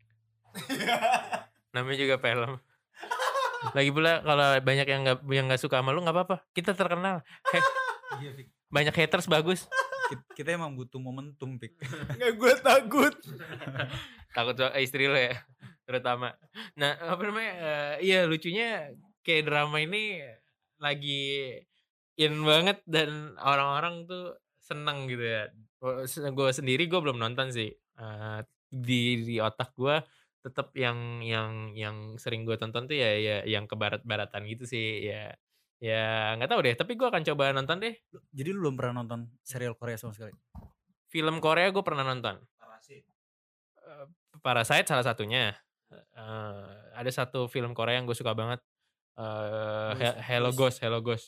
namanya 1.71 1.97
juga 1.97 2.17
film 2.19 2.59
lagi 3.73 3.91
pula 3.91 4.19
kalau 4.21 4.59
banyak 4.59 4.87
yang 4.87 5.01
nggak 5.03 5.19
yang 5.29 5.47
nggak 5.47 5.61
suka 5.61 5.79
sama 5.79 5.91
lu 5.91 6.03
nggak 6.03 6.15
apa-apa 6.15 6.37
kita 6.51 6.73
terkenal 6.73 7.23
He- 7.51 7.75
Iya, 8.17 8.31
banyak 8.67 8.95
haters 8.97 9.27
bagus 9.27 9.69
Kit- 10.07 10.23
Kita 10.35 10.55
emang 10.55 10.71
butuh 10.73 10.97
momentum, 10.97 11.59
Pik. 11.59 11.83
Nggak 12.15 12.33
gue 12.33 12.53
takut. 12.61 13.15
takut 14.31 14.55
istri 14.77 15.05
lo 15.05 15.15
ya 15.15 15.35
terutama. 15.87 16.35
Nah 16.77 16.92
apa 17.14 17.22
namanya 17.22 17.53
eh, 17.57 17.94
iya 18.05 18.20
lucunya 18.27 18.92
kayak 19.22 19.46
drama 19.46 19.79
ini 19.81 20.20
lagi 20.83 21.57
in 22.20 22.42
banget 22.44 22.83
dan 22.85 23.38
orang-orang 23.40 24.05
tuh 24.05 24.37
seneng 24.61 25.07
gitu 25.07 25.25
ya. 25.25 25.49
Gue 26.35 26.51
sendiri 26.51 26.90
gue 26.90 27.01
belum 27.01 27.16
nonton 27.16 27.55
sih. 27.55 27.70
Eh, 27.72 28.40
di 28.66 29.22
di 29.22 29.37
otak 29.38 29.72
gue 29.79 29.96
tetap 30.42 30.75
yang 30.75 31.22
yang 31.22 31.75
yang 31.75 31.96
sering 32.20 32.46
gue 32.46 32.55
tonton 32.59 32.87
tuh 32.87 32.94
ya 32.94 33.18
ya 33.18 33.37
yang 33.46 33.66
ke 33.66 33.75
barat-baratan 33.75 34.46
gitu 34.46 34.62
sih 34.62 35.11
ya 35.11 35.35
ya 35.83 36.35
nggak 36.38 36.51
tahu 36.51 36.61
deh 36.62 36.75
tapi 36.79 36.94
gue 36.94 37.07
akan 37.07 37.22
coba 37.22 37.55
nonton 37.55 37.79
deh. 37.81 37.94
Jadi 38.35 38.51
lu 38.51 38.68
belum 38.68 38.75
pernah 38.75 39.03
nonton 39.03 39.31
serial 39.46 39.79
Korea 39.79 39.96
sama 39.96 40.12
sekali? 40.12 40.35
film 41.16 41.40
Korea 41.40 41.70
gue 41.70 41.81
pernah 41.81 42.05
nonton. 42.05 42.37
Eh, 43.87 44.07
Parasite 44.42 44.85
salah 44.85 45.07
satunya. 45.07 45.55
Eh, 45.92 46.66
ada 46.99 47.11
satu 47.14 47.46
film 47.46 47.70
Korea 47.70 47.99
yang 47.99 48.07
gue 48.11 48.16
suka 48.18 48.35
banget. 48.35 48.59
Eh, 49.16 49.92
Ghost, 49.94 50.03
He- 50.03 50.18
Hello 50.27 50.51
Ghost. 50.51 50.59
Ghost, 50.59 50.77
Hello 50.83 50.99
Ghost. 51.01 51.27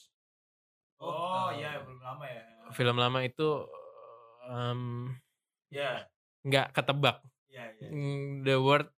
Oh 0.99 1.55
iya 1.55 1.79
belum 1.79 2.03
lama 2.03 2.25
ya. 2.27 2.43
Film 2.75 2.97
lama 2.99 3.19
itu 3.23 3.49
em, 4.51 5.15
Ya. 5.71 6.11
nggak 6.43 6.75
ketebak. 6.75 7.23
Iya 7.49 7.65
iya. 7.79 7.87
Mm, 7.89 8.43
The 8.43 8.57
word 8.59 8.91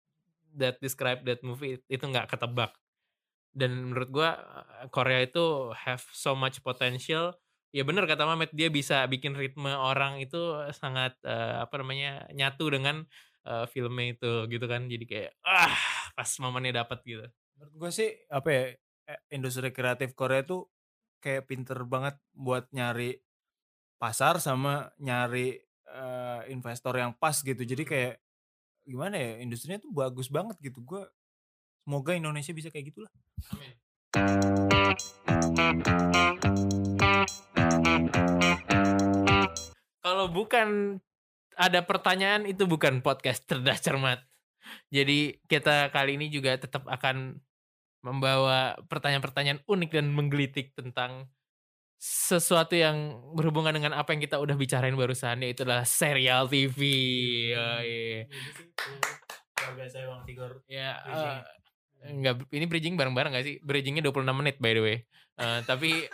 that 0.57 0.81
describe 0.81 1.23
that 1.29 1.45
movie 1.45 1.77
itu 1.87 2.05
nggak 2.05 2.33
ketebak. 2.33 2.73
Dan 3.53 3.93
menurut 3.93 4.09
gua 4.09 4.31
eh, 4.81 4.89
Korea 4.89 5.21
itu 5.21 5.75
have 5.77 6.03
so 6.17 6.33
much 6.33 6.65
potential. 6.65 7.37
Ya 7.71 7.87
bener 7.87 8.03
kata 8.09 8.27
Mamet 8.27 8.51
dia 8.51 8.67
bisa 8.73 9.07
bikin 9.07 9.37
ritme 9.37 9.71
orang 9.71 10.19
itu 10.25 10.41
sangat 10.75 11.15
eh, 11.23 11.57
apa 11.63 11.75
namanya 11.85 12.27
nyatu 12.33 12.67
dengan 12.73 13.05
eh, 13.47 13.67
filmnya 13.71 14.07
itu 14.17 14.33
gitu 14.51 14.67
kan. 14.69 14.87
Jadi 14.89 15.05
kayak 15.09 15.31
ah 15.45 15.77
pas 16.17 16.31
momennya 16.43 16.85
dapat 16.85 16.99
gitu. 17.07 17.27
Menurut 17.57 17.75
gue 17.77 17.91
sih 17.93 18.11
apa 18.33 18.49
ya 18.49 18.65
eh, 19.13 19.21
industri 19.33 19.71
kreatif 19.73 20.13
Korea 20.17 20.45
tuh 20.45 20.69
kayak 21.21 21.47
pinter 21.49 21.79
banget 21.85 22.17
buat 22.33 22.69
nyari 22.73 23.21
pasar 24.01 24.41
sama 24.41 24.89
nyari 24.97 25.61
eh, 25.89 26.41
investor 26.53 26.97
yang 26.97 27.13
pas 27.17 27.37
gitu. 27.41 27.61
Jadi 27.61 27.85
kayak 27.85 28.15
gimana 28.89 29.17
ya 29.21 29.33
industrinya 29.45 29.79
tuh 29.79 29.93
bagus 29.93 30.33
banget 30.33 30.57
gitu. 30.65 30.81
Gue 30.83 31.05
semoga 31.85 32.17
Indonesia 32.17 32.53
bisa 32.57 32.73
kayak 32.73 32.93
gitulah. 32.95 33.13
Amin. 33.53 33.77
Kalau 40.01 40.27
bukan 40.33 40.99
ada 41.57 41.81
pertanyaan 41.85 42.47
itu 42.47 42.67
bukan 42.67 43.01
podcast 43.01 43.47
cerdas 43.47 43.81
cermat. 43.83 44.21
Jadi 44.93 45.41
kita 45.49 45.91
kali 45.91 46.21
ini 46.21 46.29
juga 46.29 46.55
tetap 46.55 46.87
akan 46.87 47.41
membawa 48.01 48.77
pertanyaan-pertanyaan 48.89 49.61
unik 49.69 49.91
dan 49.93 50.07
menggelitik 50.13 50.73
tentang 50.73 51.29
sesuatu 52.01 52.73
yang 52.73 53.21
berhubungan 53.37 53.77
dengan 53.77 53.93
apa 53.93 54.17
yang 54.17 54.25
kita 54.25 54.41
udah 54.41 54.57
bicarain 54.57 54.97
barusan 54.97 55.45
yaitu 55.45 55.69
adalah 55.69 55.85
serial 55.85 56.49
TV. 56.49 56.81
Emang 60.01 60.25
Tigor. 60.25 60.65
Ya, 60.65 60.97
eh, 61.05 61.39
enggak 62.09 62.49
ini 62.57 62.65
bridging 62.65 62.97
bareng-bareng 62.97 63.37
gak 63.37 63.45
sih? 63.45 63.61
Bridgingnya 63.61 64.01
26 64.01 64.33
menit 64.33 64.57
by 64.57 64.73
the 64.73 64.81
way. 64.81 64.97
Eh, 65.37 65.61
tapi 65.69 66.09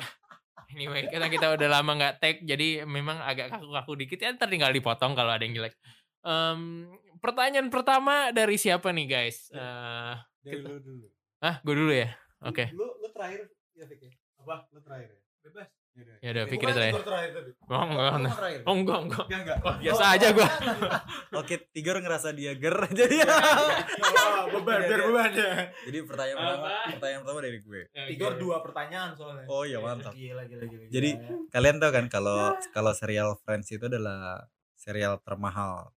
anyway, 0.70 1.06
karena 1.06 1.28
kita 1.28 1.46
udah 1.52 1.68
lama 1.70 1.92
nggak 1.94 2.14
tag 2.18 2.36
jadi 2.42 2.82
memang 2.82 3.18
agak 3.20 3.52
kaku-kaku 3.52 3.92
dikit 3.96 4.18
ya 4.18 4.34
ntar 4.34 4.48
tinggal 4.48 4.70
dipotong 4.70 5.14
kalau 5.14 5.30
ada 5.30 5.42
yang 5.42 5.54
jelek. 5.54 5.74
Em, 6.22 6.90
pertanyaan 7.18 7.70
pertama 7.70 8.34
dari 8.34 8.56
siapa 8.56 8.90
nih 8.90 9.06
guys? 9.06 9.46
Eh, 9.50 10.14
Dari 10.42 10.58
lu 10.58 10.78
dulu. 10.78 11.06
ah, 11.38 11.58
gue 11.62 11.74
dulu 11.74 11.92
ya. 11.94 12.10
Oke. 12.42 12.70
Lu 12.74 12.86
lu 12.98 13.08
terakhir 13.10 13.46
ya, 13.74 13.84
Fik 13.86 14.00
ya? 14.02 14.10
Apa? 14.42 14.66
Lu 14.74 14.80
terakhir 14.82 15.14
ya? 15.14 15.20
Bebas. 15.46 15.68
Ya 15.96 16.28
udah, 16.28 16.44
pikir 16.44 16.68
terakhir. 16.68 17.00
terakhir 17.00 17.30
tadi. 17.32 17.50
Oh, 17.66 17.82
enggak, 17.82 18.04
Lu 18.04 18.16
enggak. 18.18 18.36
terakhir. 18.36 18.60
Oh, 18.62 18.74
enggak, 18.74 18.98
enggak. 19.00 19.24
Enggak, 19.24 19.40
enggak. 19.40 19.58
Biasa 19.80 20.04
aja 20.12 20.26
gua. 20.36 20.48
Oke, 21.40 21.54
Tigor 21.72 21.96
ngerasa 21.98 22.28
dia 22.36 22.52
ger 22.52 22.76
jadi. 22.92 23.16
Oh, 23.24 24.60
beban 24.60 24.80
biar 24.84 25.00
beban 25.06 25.30
ya. 25.32 25.52
jadi 25.88 25.98
pertanyaan 26.04 26.36
pertama, 26.36 26.68
pertanyaan 26.92 27.20
pertama 27.24 27.40
dari 27.40 27.58
gue. 27.58 27.80
Tigor 27.88 28.32
dua 28.36 28.56
pertanyaan 28.60 29.10
soalnya. 29.16 29.46
Oh 29.48 29.64
iya, 29.64 29.78
mantap. 29.80 30.12
Gila 30.12 30.44
gila 30.44 30.64
gila. 30.64 30.82
gila. 30.84 30.92
Jadi 30.92 31.10
kalian 31.48 31.76
tahu 31.80 31.90
kan 31.94 32.04
kalau 32.06 32.38
kalau 32.70 32.92
serial 32.92 33.30
Friends 33.40 33.68
itu 33.70 33.84
adalah 33.86 34.44
serial 34.74 35.16
termahal. 35.22 35.94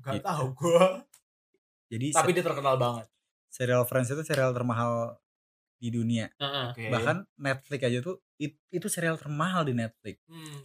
Gak 0.00 0.22
tahu 0.22 0.46
gua. 0.54 1.02
Jadi 1.88 2.12
Tapi 2.12 2.30
dia 2.30 2.44
terkenal 2.44 2.76
banget. 2.76 3.06
serial 3.48 3.82
Friends 3.88 4.12
itu 4.12 4.22
serial 4.22 4.52
termahal 4.52 5.16
di 5.76 5.88
dunia. 5.88 6.26
Heeh. 6.32 6.64
Oke. 6.70 6.82
Bahkan 6.88 7.16
Netflix 7.36 7.80
aja 7.82 7.98
tuh 8.00 8.16
it- 8.36 8.60
itu 8.68 8.86
serial 8.86 9.14
termahal 9.14 9.62
di 9.62 9.72
Netflix. 9.72 10.18
Hmm. 10.26 10.62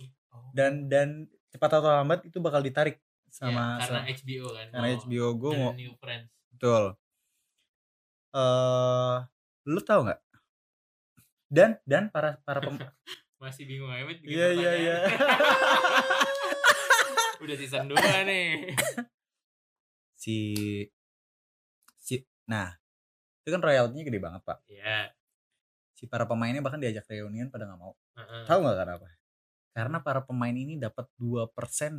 Dan 0.51 0.71
dan 0.87 1.07
cepat 1.47 1.77
atau 1.77 1.89
lambat 1.89 2.21
itu 2.23 2.37
bakal 2.37 2.59
ditarik 2.59 2.99
sama 3.27 3.77
Ya, 3.77 3.81
karena 3.81 3.99
sama- 3.99 4.09
HBO 4.09 4.45
kan. 4.49 4.65
karena 4.69 4.85
Oh, 4.85 4.93
HBO 4.97 5.25
gue 5.33 5.51
mau 5.53 5.71
New 5.73 5.93
Friends. 5.95 6.27
betul. 6.49 6.83
Eh, 8.31 9.15
lu 9.65 9.79
tahu 9.81 9.99
nggak? 10.05 10.19
Dan 11.47 11.69
dan 11.83 12.07
para 12.07 12.37
para 12.41 12.59
pem, 12.59 12.75
Masih 13.41 13.65
bingung 13.65 13.89
bikin 13.89 14.21
Iya, 14.29 14.47
iya, 14.53 14.71
iya. 14.77 14.95
Udah 17.41 17.55
season 17.57 17.89
2 17.89 17.97
nih. 18.23 18.69
si 20.13 20.37
si 21.97 22.21
nah 22.45 22.77
itu 23.41 23.49
kan 23.49 23.61
royaltinya 23.61 24.03
gede 24.05 24.19
banget 24.19 24.41
pak. 24.43 24.57
Iya. 24.67 25.09
Si 25.93 26.05
para 26.05 26.25
pemainnya 26.25 26.61
bahkan 26.61 26.77
diajak 26.77 27.05
reunian 27.05 27.49
pada 27.49 27.65
nggak 27.65 27.79
mau. 27.79 27.93
Heeh. 28.17 28.43
Tahu 28.45 28.59
nggak 28.61 28.77
kenapa? 28.77 29.07
Karena 29.71 29.97
para 29.99 30.21
pemain 30.21 30.51
ini 30.51 30.75
dapat 30.75 31.07
2% 31.15 31.49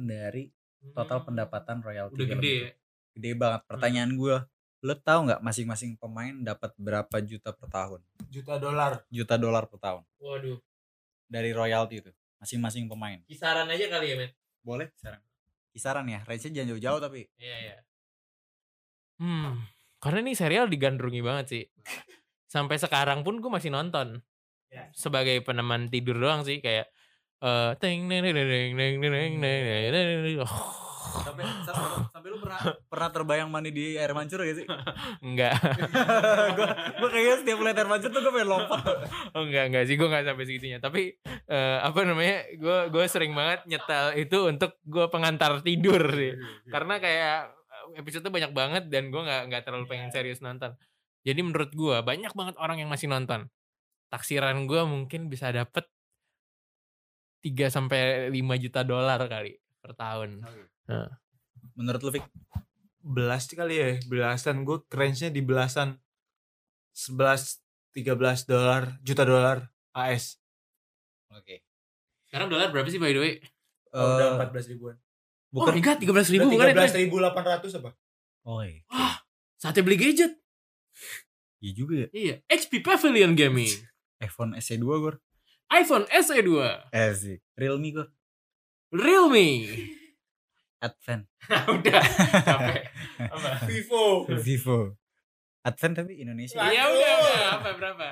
dari 0.04 0.50
total 0.92 1.22
Hmm. 1.22 1.26
pendapatan 1.30 1.78
royalti. 1.80 2.14
Udah 2.14 2.26
gede 2.36 2.50
itu. 2.50 2.64
ya. 2.66 2.72
Gede 3.14 3.30
banget. 3.34 3.60
Pertanyaan 3.70 4.10
gue, 4.12 4.36
lo 4.82 4.94
tahu 4.96 5.20
nggak 5.30 5.40
masing-masing 5.40 5.94
pemain 5.94 6.34
dapat 6.42 6.74
berapa 6.74 7.16
juta 7.20 7.54
per 7.54 7.68
tahun? 7.68 8.00
Juta 8.26 8.58
dolar. 8.58 9.06
Juta 9.08 9.34
dolar 9.36 9.70
per 9.70 9.78
tahun 9.78 10.02
Waduh. 10.18 10.58
dari 11.24 11.50
royalti 11.54 12.02
itu. 12.02 12.10
Masing-masing 12.42 12.90
pemain. 12.90 13.22
Kisaran 13.30 13.70
aja 13.70 13.86
kali 13.86 14.06
ya, 14.10 14.16
Met. 14.18 14.34
Boleh 14.60 14.90
sekarang. 14.98 15.22
Kisaran 15.72 16.04
ya, 16.04 16.20
range-nya 16.26 16.52
jangan 16.60 16.68
jauh-jauh 16.76 17.00
tapi 17.00 17.20
Iya, 17.38 17.56
iya. 17.62 17.76
Hmm. 19.22 19.62
Karena 20.02 20.18
ini 20.26 20.34
serial 20.34 20.66
digandrungi 20.66 21.22
banget 21.22 21.46
sih. 21.46 21.64
Sampai 22.50 22.76
sekarang 22.82 23.22
pun 23.22 23.38
gue 23.38 23.50
masih 23.50 23.70
nonton. 23.70 24.18
Sebagai 24.90 25.38
peneman 25.46 25.86
tidur 25.86 26.18
doang 26.18 26.42
sih 26.42 26.58
kayak 26.58 26.90
eh 27.42 27.70
ting 27.78 28.06
neng 28.06 28.22
neng 28.22 28.34
neng 28.34 28.70
neng 28.74 28.94
neng 29.02 29.32
neng 29.42 30.42
sampai 31.12 31.44
sampai 32.12 32.28
lu 32.32 32.38
pernah 32.40 32.60
pernah 32.88 33.08
terbayang 33.12 33.48
mandi 33.50 33.70
di 33.74 33.84
air 33.98 34.12
mancur 34.16 34.40
gak 34.44 34.56
sih? 34.56 34.66
enggak. 35.26 35.54
gua 36.56 36.68
gua 36.98 37.08
kayaknya 37.12 37.36
setiap 37.42 37.58
lihat 37.60 37.76
air 37.76 37.88
mancur 37.90 38.10
tuh 38.10 38.20
gue 38.22 38.32
pengen 38.32 38.48
lompat. 38.48 38.82
oh 39.36 39.42
enggak 39.44 39.64
enggak 39.68 39.84
sih, 39.88 39.94
gue 39.98 40.08
enggak 40.08 40.24
sampai 40.24 40.44
segitunya. 40.48 40.78
Tapi 40.80 41.02
uh, 41.50 41.78
apa 41.84 41.98
namanya? 42.06 42.36
Gue 42.56 42.78
gue 42.88 43.04
sering 43.10 43.32
banget 43.36 43.60
nyetel 43.68 44.06
itu 44.16 44.38
untuk 44.48 44.78
gue 44.86 45.06
pengantar 45.12 45.60
tidur 45.60 46.02
sih. 46.14 46.32
Karena 46.70 46.94
kayak 47.02 47.38
episode 47.96 48.22
tuh 48.24 48.32
banyak 48.34 48.52
banget 48.52 48.84
dan 48.88 49.08
gue 49.12 49.22
nggak 49.22 49.42
nggak 49.48 49.62
terlalu 49.64 49.86
pengen 49.88 50.10
serius 50.12 50.40
nonton 50.40 50.74
jadi 51.22 51.40
menurut 51.40 51.70
gue 51.70 51.96
banyak 52.02 52.32
banget 52.34 52.54
orang 52.58 52.82
yang 52.82 52.90
masih 52.90 53.06
nonton 53.06 53.46
taksiran 54.12 54.68
gue 54.68 54.82
mungkin 54.84 55.28
bisa 55.32 55.48
dapet 55.54 55.86
3 57.42 57.74
sampai 57.74 58.30
5 58.30 58.62
juta 58.62 58.80
dolar 58.86 59.18
kali 59.26 59.58
per 59.82 59.92
tahun 59.98 60.42
Menurut 61.72 62.00
lu 62.02 62.10
Fik? 62.12 62.26
Belas 63.02 63.48
kali 63.50 63.74
ya. 63.78 63.90
Belasan 64.06 64.66
gue 64.66 64.82
range-nya 64.90 65.30
di 65.32 65.40
belasan. 65.42 65.98
11 66.92 67.62
13 67.96 68.48
dolar 68.48 68.82
juta 69.00 69.24
dolar 69.24 69.68
AS. 69.92 70.36
Oke. 71.32 71.64
sekarang 72.28 72.48
dolar 72.48 72.68
berapa 72.72 72.88
sih 72.88 73.00
by 73.00 73.12
the 73.12 73.20
way 73.20 73.34
Oh, 73.92 74.16
udah 74.16 74.40
Eh, 74.40 74.48
14 74.56 74.72
ribuan. 74.72 74.96
Oh 75.52 75.62
bukan 75.62 75.72
my 75.76 75.82
god 75.84 75.98
13 76.00 76.32
ribu 76.34 76.46
bukan 76.48 76.66
itu 76.72 77.12
13.800 77.12 77.78
apa? 77.84 77.90
Oh 78.42 78.64
iya. 78.64 78.82
saatnya 79.60 79.84
beli 79.86 80.00
gadget 80.00 80.32
Iya 81.62 81.72
juga 81.78 81.94
ya. 81.94 82.08
iya 82.10 82.34
HP 82.50 82.82
Pavilion 82.82 83.38
Gaming 83.38 83.70
iPhone 84.18 84.54
SE2 84.54 84.82
gue. 84.82 85.14
iPhone 85.72 86.04
SE 86.10 86.36
2, 86.36 86.94
Eh 86.94 87.10
sih. 87.16 87.36
Realme 87.58 87.88
gue. 87.90 88.06
Realme. 88.94 89.46
Advent. 90.86 91.26
udah 91.74 92.02
capek. 92.42 92.82
Apa? 93.34 93.48
Vivo. 93.66 94.26
Vivo. 94.26 94.78
Advent 95.62 95.94
tapi 95.94 96.18
Indonesia. 96.22 96.58
Ya 96.70 96.90
udah, 96.90 97.12
udah. 97.22 97.46
apa 97.62 97.70
berapa? 97.78 98.06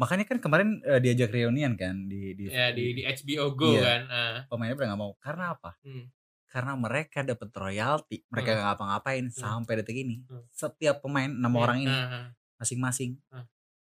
Makanya 0.00 0.24
kan 0.24 0.40
kemarin 0.40 0.80
eh, 0.80 0.96
diajak 0.96 1.28
reunian 1.28 1.76
kan 1.76 2.08
di 2.08 2.32
di 2.32 2.48
Ya 2.48 2.72
di 2.72 2.96
di 2.96 3.02
HBO 3.04 3.52
Go 3.52 3.76
Iya. 3.76 3.82
kan. 3.84 4.00
Ah. 4.08 4.38
pemainnya 4.48 4.74
pada 4.74 4.88
nggak 4.88 5.00
mau. 5.00 5.12
Karena 5.20 5.52
apa? 5.52 5.76
Hmm. 5.84 6.08
Karena 6.48 6.72
mereka 6.74 7.20
dapat 7.22 7.52
royalti, 7.52 8.24
mereka 8.26 8.48
Hmm. 8.50 8.56
nggak 8.56 8.66
ngapa-ngapain 8.66 9.24
sampai 9.30 9.72
detik 9.78 10.00
ini. 10.00 10.24
Hmm. 10.24 10.42
Setiap 10.50 11.04
pemain 11.04 11.28
enam 11.28 11.52
Ya, 11.52 11.60
orang 11.60 11.78
ini 11.78 11.92
ah, 11.92 12.08
ah. 12.08 12.26
masing-masing 12.56 13.20
Hmm. 13.28 13.44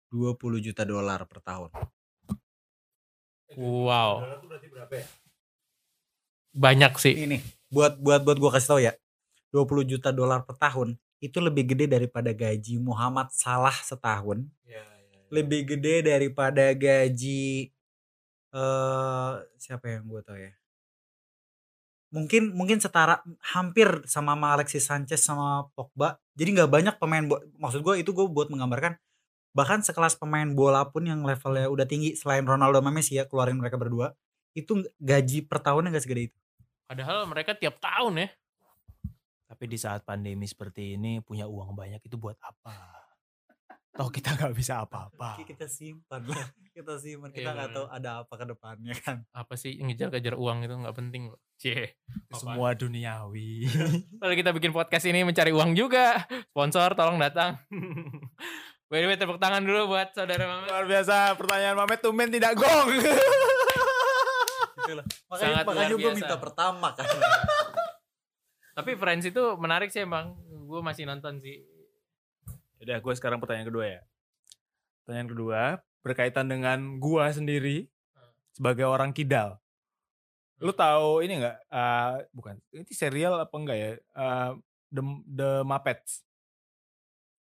20 0.09 0.63
juta 0.63 0.87
dolar 0.87 1.27
per 1.27 1.43
tahun. 1.43 1.75
Wow. 3.57 4.23
Ya? 4.89 5.05
Banyak 6.53 6.93
sih. 6.97 7.15
Ini 7.19 7.39
buat 7.69 7.99
buat 7.99 8.23
buat 8.23 8.39
gua 8.39 8.51
kasih 8.55 8.69
tahu 8.71 8.81
ya. 8.81 8.93
20 9.51 9.83
juta 9.85 10.11
dolar 10.11 10.45
per 10.45 10.55
tahun 10.55 10.95
itu 11.19 11.41
lebih 11.41 11.65
gede 11.67 11.89
daripada 11.89 12.31
gaji 12.31 12.77
Muhammad 12.79 13.33
Salah 13.33 13.75
setahun. 13.75 14.45
Iya. 14.63 14.85
Lebih 15.33 15.77
gede 15.77 16.07
daripada 16.07 16.71
gaji 16.73 17.71
eh 18.57 19.33
siapa 19.61 19.85
yang 19.91 20.07
gua 20.07 20.23
tahu 20.23 20.39
ya? 20.39 20.53
Mungkin 22.15 22.55
mungkin 22.55 22.79
setara 22.79 23.21
hampir 23.53 24.07
sama 24.07 24.39
sama 24.39 24.47
Alexis 24.57 24.87
Sanchez 24.87 25.21
sama 25.21 25.67
Pogba. 25.75 26.17
Jadi 26.39 26.57
nggak 26.57 26.71
banyak 26.71 26.95
pemain 26.97 27.25
maksud 27.59 27.83
gua 27.83 27.99
itu 27.99 28.15
gue 28.15 28.27
buat 28.31 28.49
menggambarkan 28.49 28.97
bahkan 29.57 29.81
sekelas 29.81 30.21
pemain 30.21 30.53
bola 30.53 30.85
pun 30.93 31.09
yang 31.09 31.25
levelnya 31.25 31.73
udah 31.73 31.89
tinggi 31.89 32.13
selain 32.13 32.45
Ronaldo 32.45 32.85
sama 32.85 32.93
Messi 32.93 33.17
ya 33.17 33.25
keluarin 33.25 33.57
mereka 33.57 33.81
berdua 33.81 34.13
itu 34.53 34.85
gaji 35.01 35.49
per 35.49 35.65
tahunnya 35.65 35.97
gak 35.97 36.05
segede 36.05 36.33
itu. 36.33 36.39
Padahal 36.85 37.25
mereka 37.25 37.57
tiap 37.57 37.81
tahun 37.81 38.25
ya. 38.25 38.29
Tapi 39.49 39.65
di 39.65 39.79
saat 39.81 40.05
pandemi 40.05 40.45
seperti 40.45 41.01
ini 41.01 41.25
punya 41.25 41.49
uang 41.49 41.73
banyak 41.73 42.05
itu 42.05 42.17
buat 42.21 42.37
apa? 42.45 43.06
Toh 43.97 44.13
kita 44.13 44.37
nggak 44.37 44.53
bisa 44.53 44.85
apa-apa. 44.85 45.41
Kita 45.41 45.65
simpan 45.65 46.29
lah, 46.29 46.45
kita 46.77 47.01
simpan. 47.01 47.33
Iya, 47.33 47.37
Kita 47.41 47.51
nggak 47.57 47.69
bener. 47.73 47.77
tahu 47.81 47.87
ada 47.89 48.11
apa 48.21 48.35
ke 48.37 48.45
depannya 48.45 48.95
kan. 49.01 49.17
Apa 49.33 49.57
sih 49.57 49.73
ngejar-kejar 49.81 50.37
uang 50.37 50.69
itu 50.69 50.75
nggak 50.77 50.97
penting 50.97 51.33
kok. 51.33 51.41
Cie. 51.57 51.97
Semua 52.29 52.77
duniawi. 52.77 53.65
Lalu 54.21 54.35
kita 54.37 54.53
bikin 54.53 54.77
podcast 54.77 55.09
ini 55.09 55.25
mencari 55.25 55.49
uang 55.49 55.73
juga. 55.73 56.29
Sponsor 56.53 56.93
tolong 56.93 57.17
datang. 57.17 57.57
By 58.93 59.03
the 59.03 59.09
way 59.09 59.17
tepuk 59.17 59.41
tangan 59.41 59.65
dulu 59.65 59.97
buat 59.97 60.13
saudara 60.13 60.45
Mamet. 60.47 60.69
Luar 60.69 60.85
biasa 60.87 61.35
pertanyaan 61.35 61.75
Mamet 61.75 61.99
tumben 62.05 62.29
tidak 62.29 62.55
gong. 62.55 62.87
Gitu. 62.93 63.11
Makanya, 64.87 65.03
Sangat 65.35 65.65
makanya 65.67 65.97
gue 65.99 66.13
minta 66.15 66.37
pertama 66.39 66.95
kan. 66.95 67.09
Tapi 68.77 68.93
Friends 68.95 69.27
itu 69.27 69.43
menarik 69.59 69.91
sih 69.91 70.05
emang. 70.05 70.39
Gue 70.69 70.85
masih 70.85 71.03
nonton 71.09 71.43
sih. 71.43 71.65
Udah 72.83 73.01
gue 73.01 73.15
sekarang 73.17 73.41
pertanyaan 73.41 73.69
kedua 73.69 73.85
ya. 73.89 74.01
Pertanyaan 75.07 75.31
kedua 75.31 75.61
berkaitan 76.07 76.47
dengan 76.47 77.03
gua 77.03 77.35
sendiri 77.35 77.91
sebagai 78.55 78.87
orang 78.87 79.11
kidal. 79.11 79.59
Lu 80.63 80.71
tahu 80.71 81.27
ini 81.27 81.43
enggak 81.43 81.59
bukan 82.31 82.63
ini 82.71 82.87
serial 82.95 83.43
apa 83.43 83.55
enggak 83.59 83.79
ya? 83.79 83.91
Eh, 83.99 84.51
The 84.95 85.03
The 85.27 85.51
Muppets. 85.67 86.23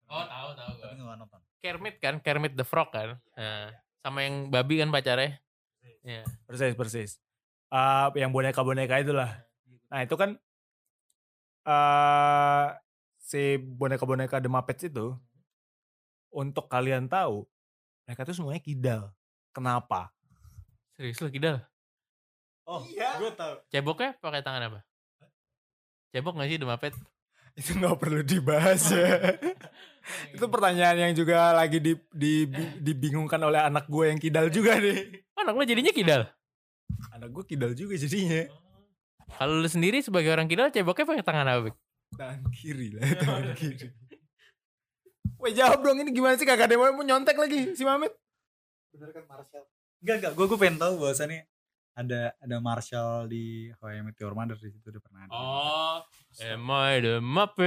Oh 0.08 0.24
tahu 0.24 0.50
tahu 0.56 0.72
Tapi 0.80 0.96
nggak 0.96 1.20
nonton. 1.20 1.42
Kermit 1.60 1.96
kan, 2.00 2.24
Kermit 2.24 2.56
the 2.56 2.64
Frog 2.64 2.96
kan. 2.96 3.20
Nah, 3.36 3.76
sama 4.00 4.24
yang 4.24 4.48
babi 4.48 4.80
kan 4.80 4.88
pacarnya. 4.88 5.36
Iya. 6.08 6.24
Persis 6.48 6.76
persis. 6.80 7.12
Eh, 7.68 8.08
yang 8.16 8.32
boneka-boneka 8.32 9.04
itulah. 9.04 9.44
Nah, 9.92 10.00
itu 10.08 10.16
kan 10.16 10.40
eh 11.68 12.68
si 13.28 13.60
boneka-boneka 13.60 14.40
The 14.40 14.48
Muppets 14.48 14.88
itu 14.88 15.12
untuk 16.32 16.72
kalian 16.72 17.12
tahu 17.12 17.44
mereka 18.08 18.24
tuh 18.24 18.32
semuanya 18.32 18.64
kidal. 18.64 19.02
Kenapa? 19.52 20.16
Serius 20.96 21.20
lu 21.20 21.28
kidal? 21.28 21.60
Oh, 22.64 22.88
Iya. 22.88 23.20
gue 23.20 23.32
tahu. 23.36 23.54
Ceboknya 23.68 24.16
pakai 24.16 24.40
tangan 24.40 24.72
apa? 24.72 24.80
Cebok 26.16 26.40
gak 26.40 26.48
sih 26.48 26.56
The 26.56 26.68
Muppet? 26.68 26.94
Itu 27.60 27.74
nggak 27.74 27.98
perlu 27.98 28.22
dibahas 28.22 28.94
ya. 28.94 29.34
itu 30.38 30.46
pertanyaan 30.46 31.10
yang 31.10 31.14
juga 31.18 31.52
lagi 31.52 31.82
di, 31.82 31.98
di- 32.14 32.46
dibingungkan 32.80 33.42
oleh 33.42 33.58
anak 33.60 33.90
gue 33.90 34.14
yang 34.14 34.22
kidal 34.22 34.48
juga 34.48 34.78
nih. 34.78 35.10
Anak 35.42 35.58
lu 35.58 35.66
jadinya 35.66 35.90
kidal? 35.90 36.22
Anak 37.12 37.34
gue 37.34 37.44
kidal 37.44 37.74
juga 37.74 37.98
jadinya. 37.98 38.46
Kalau 39.36 39.58
lu 39.58 39.66
sendiri 39.66 40.00
sebagai 40.00 40.30
orang 40.30 40.46
kidal 40.46 40.70
ceboknya 40.70 41.10
pakai 41.10 41.26
tangan 41.26 41.48
apa? 41.50 41.70
Tangan 42.16 42.42
kiri 42.56 42.96
lah, 42.96 43.04
tangan 43.22 43.52
kiri. 43.58 43.92
Weh 45.38 45.54
jawab 45.54 45.86
dong 45.86 46.02
ini 46.02 46.10
gimana 46.16 46.34
sih 46.40 46.48
ada 46.48 46.66
yang 46.66 46.96
mau 46.98 47.06
nyontek 47.06 47.38
lagi 47.38 47.76
si 47.78 47.84
Mamet? 47.86 48.10
Bener 48.96 49.12
kan 49.14 49.24
Marshall? 49.30 49.66
Enggak 50.02 50.16
enggak, 50.22 50.34
gue 50.34 50.46
gue 50.50 50.58
pengen 50.58 50.78
tahu 50.82 50.94
bahwasannya 51.04 51.46
ada 51.98 52.34
ada 52.38 52.58
Marshall 52.62 53.26
di 53.30 53.74
How 53.82 53.90
I 53.98 54.06
Met 54.06 54.18
Your 54.22 54.38
Mother 54.38 54.58
di 54.58 54.70
situ 54.70 54.88
udah 54.90 55.02
pernah 55.02 55.22
ada. 55.26 55.34
Oh, 55.34 55.98
am 56.46 56.70
I 56.70 56.94
the 57.02 57.16
Muppet? 57.22 57.66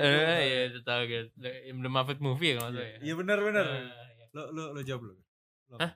Eh, 0.00 0.38
iya, 0.40 0.60
itu 0.72 0.80
tahu 0.80 1.02
gitu. 1.04 1.28
The 1.36 1.68
the 1.68 1.90
Muppet 1.92 2.18
movie 2.20 2.56
ya 2.56 2.60
kalau 2.60 2.72
nggak 2.72 2.80
salah 2.80 2.88
ya. 2.88 2.98
Iya 3.04 3.14
bener 3.16 3.38
bener. 3.44 3.66
Ah. 3.68 4.08
Lo 4.32 4.42
lo 4.52 4.62
lo 4.76 4.80
jawab 4.80 5.12
lo. 5.12 5.14
Lo 5.72 5.76
Hah? 5.76 5.92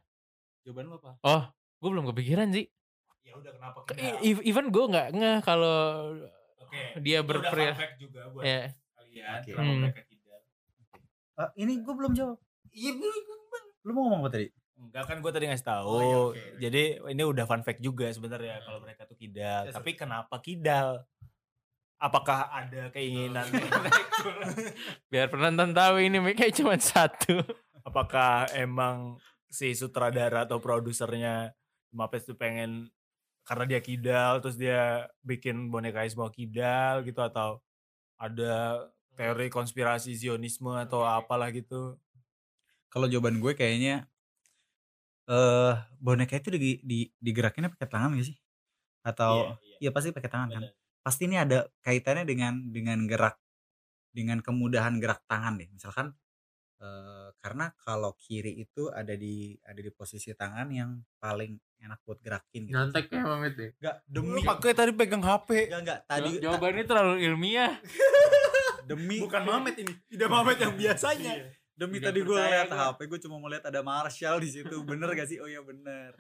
Jawaban 0.65 0.85
lo 0.93 0.97
apa? 1.01 1.11
Oh, 1.25 1.43
gue 1.53 1.89
belum 1.93 2.07
kepikiran 2.13 2.53
sih. 2.53 2.69
Ya 3.25 3.39
udah 3.41 3.53
kenapa 3.57 3.79
Even 4.25 4.69
gue 4.69 4.85
nggak 4.93 5.09
ngeh 5.17 5.39
kalau 5.41 6.13
Oke. 6.73 7.05
dia 7.05 7.21
berperi. 7.21 7.69
juga 8.01 8.21
buat 8.33 8.43
Ya, 8.43 8.73
kalian 8.97 9.29
Oke. 9.37 9.51
kenapa 9.53 9.69
Hmm. 9.69 9.81
mereka 9.85 10.03
kidal. 10.09 10.41
Ah, 11.37 11.51
ini 11.55 11.73
gue 11.79 11.95
belum 11.95 12.13
jawab. 12.17 12.39
Iya 12.73 12.91
Lu 13.83 13.91
mau 13.93 14.09
ngomong 14.09 14.25
apa 14.25 14.31
tadi? 14.33 14.49
Enggak 14.83 15.05
kan 15.07 15.17
gue 15.21 15.31
tadi 15.31 15.45
ngasih 15.47 15.67
tahu. 15.69 15.87
Oh, 15.87 16.01
iya, 16.01 16.17
oke. 16.17 16.43
Jadi 16.59 16.83
ini 17.13 17.23
udah 17.23 17.45
fun 17.45 17.63
fact 17.63 17.79
juga 17.79 18.09
sebenarnya 18.09 18.65
kalau 18.65 18.81
mereka 18.81 19.05
tuh 19.05 19.15
kidal. 19.15 19.69
Yes, 19.69 19.77
Tapi 19.77 19.91
kenapa 19.95 20.41
kidal? 20.41 21.05
Apakah 22.03 22.51
ada 22.51 22.91
keinginan? 22.91 23.47
biar 25.13 25.31
penonton 25.31 25.71
tahu 25.71 26.03
ini 26.03 26.19
kayak 26.35 26.57
cuma 26.59 26.75
satu. 26.75 27.39
Apakah 27.87 28.51
emang 28.59 29.23
si 29.47 29.71
sutradara 29.77 30.49
atau 30.49 30.59
produsernya 30.59 31.55
Muppets 31.93 32.25
tuh 32.25 32.35
pengen 32.35 32.89
karena 33.43 33.65
dia 33.67 33.81
kidal 33.83 34.39
terus 34.39 34.57
dia 34.59 35.11
bikin 35.27 35.71
boneka 35.71 36.07
semua 36.07 36.31
kidal 36.31 37.03
gitu 37.03 37.19
atau 37.23 37.59
ada 38.19 38.87
teori 39.19 39.51
konspirasi 39.53 40.15
Zionisme 40.15 40.73
atau 40.79 41.03
apalah 41.05 41.51
gitu. 41.51 41.99
Kalau 42.93 43.07
jawaban 43.11 43.41
gue 43.43 43.53
kayaknya 43.57 44.07
eh 45.31 45.75
boneka 46.03 46.39
itu 46.39 46.51
di, 46.55 46.73
di 46.83 46.99
digerakinnya 47.19 47.71
pakai 47.73 47.89
tangan 47.91 48.15
gak 48.19 48.27
sih? 48.31 48.37
Atau 49.07 49.59
iya, 49.83 49.91
pasti 49.95 50.15
pakai 50.15 50.31
tangan 50.31 50.49
kan. 50.55 50.63
Pasti 51.03 51.27
ini 51.27 51.37
ada 51.39 51.67
kaitannya 51.83 52.25
dengan 52.27 52.55
dengan 52.71 52.99
gerak 53.11 53.37
dengan 54.15 54.39
kemudahan 54.43 54.99
gerak 55.03 55.23
tangan 55.27 55.59
deh. 55.59 55.69
Misalkan 55.75 56.15
eh 56.83 57.22
karena 57.43 57.75
kalau 57.83 58.15
kiri 58.15 58.63
itu 58.63 58.87
ada 58.95 59.19
di 59.19 59.59
ada 59.67 59.81
di 59.83 59.91
posisi 59.91 60.31
tangan 60.31 60.71
yang 60.71 60.95
paling 61.19 61.59
enak 61.83 61.99
buat 62.07 62.23
gerakin 62.23 62.71
gitu. 62.71 62.79
Nyontek 62.79 63.11
ya 63.11 63.23
Mamet 63.27 63.55
ya. 63.59 63.69
Enggak 63.75 63.97
Lu 63.99 64.11
demi 64.15 64.41
pakai 64.47 64.73
tadi 64.79 64.93
pegang 64.95 65.25
HP. 65.27 65.67
enggak 65.67 65.81
enggak 65.83 66.01
tadi 66.07 66.31
Jawabannya 66.39 66.85
terlalu 66.87 67.15
ilmiah. 67.27 67.75
demi 68.91 69.19
Bukan 69.19 69.43
Mamet 69.43 69.75
ini, 69.83 69.95
tidak 70.07 70.29
Mamet 70.31 70.59
yang 70.63 70.75
biasanya. 70.79 71.35
demi 71.75 71.99
Tidak 71.99 72.15
tadi 72.15 72.21
gue 72.23 72.39
gua. 72.39 72.95
HP 72.95 72.99
gue 73.11 73.19
cuma 73.27 73.37
mau 73.43 73.51
lihat 73.51 73.67
ada 73.67 73.81
Marshall 73.83 74.39
di 74.45 74.55
situ 74.55 74.77
bener 74.85 75.09
gak 75.17 75.25
sih 75.25 75.41
oh 75.41 75.49
ya 75.49 75.65
bener 75.65 76.15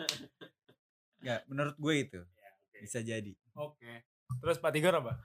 Enggak 1.23 1.45
menurut 1.47 1.77
gue 1.77 1.95
itu 2.03 2.21
bisa 2.83 2.99
jadi 3.05 3.31
Oke. 3.55 4.09
Terus 4.41 4.57
Pak 4.57 4.73
Tigor 4.73 4.97
apa? 4.97 5.21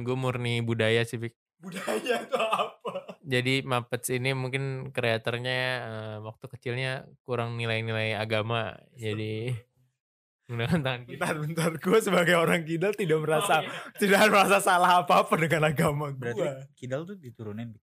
gue 0.00 0.16
murni 0.16 0.62
budaya 0.62 1.02
sih. 1.04 1.18
Budaya 1.58 2.22
itu 2.24 2.38
apa? 2.38 3.17
Jadi 3.28 3.60
Muppets 3.60 4.08
ini 4.08 4.32
mungkin 4.32 4.88
kreatornya 4.88 5.58
eh, 5.84 6.16
waktu 6.24 6.48
kecilnya 6.48 7.04
kurang 7.28 7.60
nilai-nilai 7.60 8.16
agama. 8.16 8.72
Jadi 8.96 9.52
menggunakan 10.48 10.80
tangan 10.80 11.00
kiri. 11.04 11.20
Bentar, 11.20 11.36
bentar. 11.36 11.70
Gue 11.76 12.00
sebagai 12.00 12.40
orang 12.40 12.64
kidal 12.64 12.96
tidak 12.96 13.20
merasa 13.20 13.60
Oh, 13.60 13.68
iya. 13.68 13.72
tidak 14.00 14.32
merasa 14.32 14.56
salah 14.64 15.04
apa-apa 15.04 15.36
dengan 15.36 15.68
agama 15.68 16.08
gue. 16.08 16.32
berarti 16.32 16.72
kidal 16.72 17.04
tuh 17.04 17.20
diturunin 17.20 17.76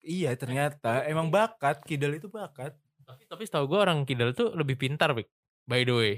Iya 0.00 0.32
ternyata 0.40 1.04
emang 1.04 1.28
bakat 1.28 1.84
kidal 1.84 2.16
itu 2.16 2.32
bakat. 2.32 2.72
Tapi 3.04 3.28
tapi 3.28 3.42
setahu 3.44 3.68
gue 3.68 3.78
orang 3.84 4.08
kidal 4.08 4.32
tuh 4.32 4.56
lebih 4.56 4.80
pintar, 4.80 5.12
Bik. 5.12 5.28
By 5.68 5.84
the 5.84 5.92
way. 5.92 6.14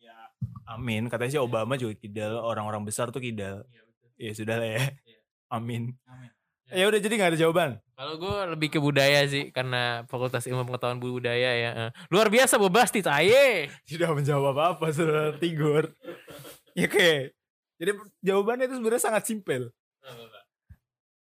Ya, 0.00 0.16
amin. 0.64 1.12
Katanya 1.12 1.36
sih 1.36 1.42
Obama 1.42 1.76
juga 1.76 1.92
kidal, 1.92 2.40
orang-orang 2.40 2.88
besar 2.88 3.12
tuh 3.12 3.20
kidal. 3.20 3.68
Ya 4.16 4.32
sudah 4.32 4.56
lah 4.56 4.68
ya. 4.80 4.84
Iya. 5.04 5.20
Amin. 5.52 5.92
Ya 6.74 6.90
udah 6.90 6.98
jadi 6.98 7.14
nggak 7.14 7.30
ada 7.34 7.38
jawaban. 7.38 7.70
Kalau 7.94 8.14
gue 8.18 8.36
lebih 8.58 8.68
ke 8.74 8.78
budaya 8.82 9.22
sih 9.30 9.54
karena 9.54 10.02
Fakultas 10.10 10.42
Ilmu 10.50 10.66
Pengetahuan 10.66 10.98
Budaya 10.98 11.50
ya. 11.54 11.70
eh. 11.86 11.90
Luar 12.10 12.26
biasa 12.26 12.58
Bobasti 12.58 13.06
aye. 13.06 13.70
Tidak 13.86 14.10
menjawab 14.10 14.50
apa-apa 14.50 14.90
saudara 14.90 15.30
Tigor. 15.38 15.94
ya 16.74 16.90
oke. 16.90 17.30
Jadi 17.76 17.90
jawabannya 18.24 18.66
itu 18.66 18.74
sebenarnya 18.82 19.02
sangat 19.02 19.22
simpel. 19.30 19.70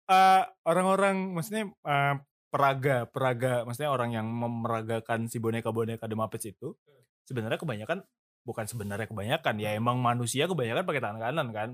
Eh, 0.07 0.43
orang-orang 0.63 1.35
maksudnya 1.35 1.67
eh, 1.67 2.15
peraga 2.47 3.03
peraga 3.11 3.67
maksudnya 3.67 3.91
orang 3.91 4.15
yang 4.15 4.27
memeragakan 4.31 5.27
si 5.27 5.43
boneka-boneka 5.43 6.07
The 6.07 6.15
Muppets 6.15 6.47
itu 6.47 6.79
sebenarnya 7.27 7.59
kebanyakan 7.59 8.07
bukan 8.47 8.65
sebenarnya 8.71 9.11
kebanyakan 9.11 9.59
ya 9.59 9.75
emang 9.75 9.99
manusia 9.99 10.47
kebanyakan 10.47 10.87
pakai 10.87 11.03
tangan 11.03 11.19
kanan 11.19 11.47
kan 11.51 11.69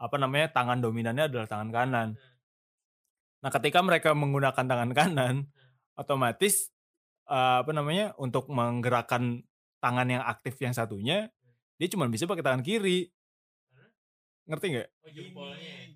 apa 0.00 0.16
namanya 0.16 0.48
tangan 0.56 0.80
dominannya 0.80 1.28
adalah 1.28 1.44
tangan 1.44 1.68
kanan 1.68 2.08
nah 3.40 3.50
ketika 3.52 3.80
mereka 3.80 4.12
menggunakan 4.12 4.64
tangan 4.64 4.92
kanan 4.92 5.48
otomatis 5.96 6.68
eh, 7.28 7.56
apa 7.64 7.72
namanya 7.72 8.12
untuk 8.20 8.48
menggerakkan 8.52 9.44
tangan 9.80 10.08
yang 10.08 10.22
aktif 10.24 10.60
yang 10.60 10.76
satunya 10.76 11.32
dia 11.80 11.88
cuma 11.88 12.04
bisa 12.08 12.28
pakai 12.28 12.44
tangan 12.44 12.64
kiri 12.64 13.08
ngerti 14.44 14.66
nggak 14.76 14.88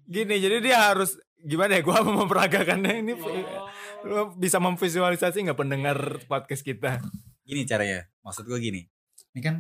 gini 0.09 0.37
jadi 0.41 0.57
dia 0.63 0.77
harus 0.93 1.21
gimana 1.45 1.77
ya 1.77 1.83
gua 1.85 2.01
mau 2.01 2.17
memperagakannya 2.25 3.03
ini 3.05 3.13
lu 4.05 4.33
bisa 4.37 4.57
memvisualisasi 4.61 5.45
nggak 5.45 5.61
pendengar 5.61 5.99
podcast 6.29 6.65
kita 6.65 7.01
Gini 7.45 7.69
caranya. 7.69 8.09
Maksud 8.25 8.49
gue 8.49 8.57
gini. 8.57 8.81
Ini 9.37 9.41
kan 9.45 9.55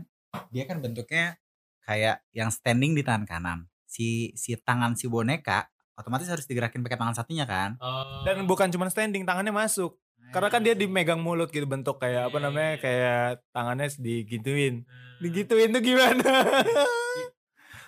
dia 0.48 0.64
kan 0.64 0.80
bentuknya 0.80 1.36
kayak 1.84 2.24
yang 2.32 2.48
standing 2.48 2.96
di 2.96 3.04
tangan 3.04 3.28
kanan. 3.28 3.58
Si 3.84 4.32
si 4.40 4.56
tangan 4.56 4.96
si 4.96 5.06
boneka 5.06 5.68
otomatis 5.94 6.26
harus 6.26 6.46
digerakin 6.46 6.82
pakai 6.82 6.98
tangan 6.98 7.14
satunya 7.14 7.46
kan. 7.46 7.78
Oh. 7.78 8.22
dan 8.26 8.42
bukan 8.46 8.70
cuma 8.70 8.90
standing 8.90 9.22
tangannya 9.22 9.54
masuk 9.54 9.96
karena 10.32 10.48
kan 10.50 10.64
dia 10.64 10.74
dimegang 10.74 11.22
mulut 11.22 11.52
gitu 11.52 11.62
bentuk 11.68 12.02
kayak 12.02 12.32
apa 12.32 12.38
namanya 12.42 12.72
kayak 12.82 13.44
tangannya 13.54 13.86
digituin 14.02 14.82
digituin 15.22 15.70
tuh 15.70 15.82
gimana 15.84 16.26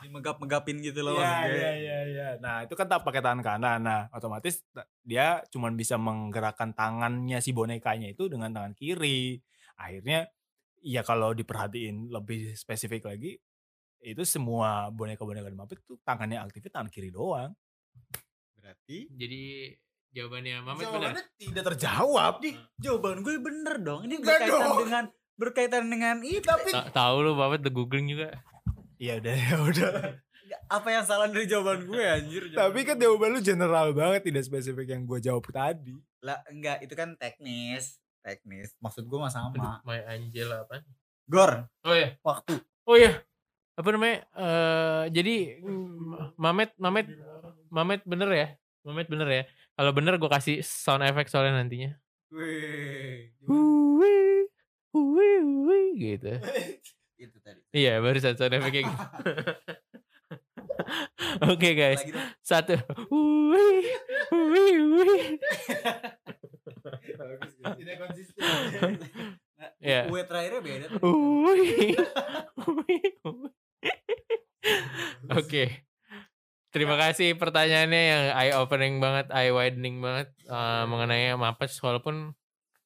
dimegap-megapin 0.07 0.79
gitu 0.79 1.03
loh 1.03 1.19
Iya 1.19 1.27
maksudnya. 1.27 1.51
iya 1.51 1.71
iya 1.75 1.99
iya. 2.07 2.29
Nah, 2.39 2.63
itu 2.63 2.79
kan 2.79 2.87
tak 2.87 3.03
pakai 3.03 3.19
tangan 3.19 3.43
kanan. 3.43 3.83
Nah, 3.83 4.07
otomatis 4.15 4.63
dia 5.03 5.43
cuman 5.51 5.75
bisa 5.75 5.99
menggerakkan 5.99 6.71
tangannya 6.79 7.43
si 7.43 7.51
bonekanya 7.51 8.15
itu 8.15 8.31
dengan 8.31 8.55
tangan 8.55 8.71
kiri. 8.79 9.43
Akhirnya 9.75 10.31
ya 10.79 11.03
kalau 11.03 11.35
diperhatiin 11.35 12.15
lebih 12.15 12.55
spesifik 12.55 13.11
lagi 13.11 13.35
itu 14.07 14.23
semua 14.23 14.87
boneka-boneka 14.95 15.51
di 15.51 15.59
Muppet 15.59 15.83
tuh 15.83 15.99
tangannya 16.07 16.39
aktifnya 16.39 16.71
tangan 16.71 16.91
kiri 16.95 17.11
doang. 17.11 17.51
Berarti 18.57 18.99
Jadi 19.11 19.43
jawabannya 20.11 20.57
Mamet 20.61 20.81
benar. 20.81 20.93
Jawabannya 21.13 21.25
tidak 21.37 21.65
terjawab. 21.67 22.33
Di, 22.41 22.51
jawaban 22.77 23.21
gue 23.21 23.35
bener 23.37 23.75
dong. 23.79 24.01
Ini 24.03 24.15
Enggak 24.17 24.39
berkaitan 24.41 24.61
dong. 24.63 24.79
dengan 24.81 25.05
berkaitan 25.35 25.85
dengan 25.87 26.17
itu. 26.21 26.43
Tapi 26.43 26.71
Ta- 26.71 26.89
Tahu 26.91 27.17
lu 27.21 27.33
Mamet 27.33 27.61
the 27.61 27.71
googling 27.71 28.09
juga. 28.09 28.33
ya 28.97 29.17
udah 29.17 29.35
ya 29.35 29.55
udah. 29.61 29.91
Apa 30.67 30.89
yang 30.89 31.05
salah 31.05 31.27
dari 31.27 31.45
jawaban 31.45 31.85
gue 31.85 32.01
anjir? 32.01 32.43
Tapi 32.57 32.81
kan 32.83 32.97
jawaban 32.97 33.31
lu 33.31 33.41
general 33.41 33.93
banget 33.93 34.25
tidak 34.25 34.43
spesifik 34.43 34.89
yang 34.89 35.05
gue 35.05 35.21
jawab 35.21 35.45
tadi. 35.47 35.95
lah 36.19 36.43
enggak 36.47 36.83
itu 36.83 36.91
kan 36.93 37.15
teknis, 37.15 38.01
teknis. 38.19 38.75
Maksud 38.79 39.05
gue 39.05 39.15
mah 39.15 39.29
sama. 39.29 39.79
My 39.83 40.01
Angel 40.09 40.51
apa? 40.51 40.83
Gor, 41.25 41.71
Oh 41.83 41.93
ya. 41.93 42.19
waktu. 42.21 42.59
Oh 42.83 42.95
ya. 42.95 43.21
Apa 43.75 43.89
namanya? 43.91 44.25
Eh 44.33 45.05
jadi 45.13 45.61
Mamet 46.35 46.73
Mamet 46.77 47.07
Mamet 47.71 48.03
bener 48.07 48.29
ya? 48.33 48.49
Mamet 48.87 49.09
bener 49.11 49.29
ya? 49.29 49.43
Kalau 49.75 49.93
bener 49.93 50.15
gue 50.17 50.31
kasih 50.31 50.57
sound 50.63 51.03
effect 51.05 51.29
soalnya 51.29 51.59
nantinya. 51.59 51.91
Wih. 52.33 53.31
Hui, 53.47 54.47
hui, 54.91 55.31
hui, 55.43 55.83
gitu. 55.97 56.33
itu 57.23 57.37
tadi. 57.41 57.61
Iya, 57.73 57.99
baru 58.01 58.19
sound 58.19 58.41
effect 58.41 58.75
gitu. 58.75 58.91
Oke 61.53 61.73
guys, 61.73 62.01
Lagi 62.05 62.13
dong. 62.13 62.29
satu. 62.41 62.75
Hui, 63.09 63.85
hui, 64.31 64.67
hui. 64.77 65.21
Tidak 67.77 67.97
konsisten. 67.99 68.43
Nah, 69.57 69.73
Iya. 69.81 70.13
Terakhirnya 70.29 70.61
beda. 70.61 70.87
hui, 71.01 71.97
hui. 72.61 72.97
Oke. 75.33 75.86
Terima 76.77 77.01
kasih 77.01 77.41
pertanyaannya 77.41 78.03
yang 78.05 78.25
eye 78.37 78.53
opening 78.53 79.01
banget, 79.01 79.33
eye 79.33 79.49
widening 79.49 80.05
banget 80.05 80.29
eh, 80.45 80.85
mengenai 80.85 81.33
Muppets 81.33 81.81
walaupun 81.81 82.37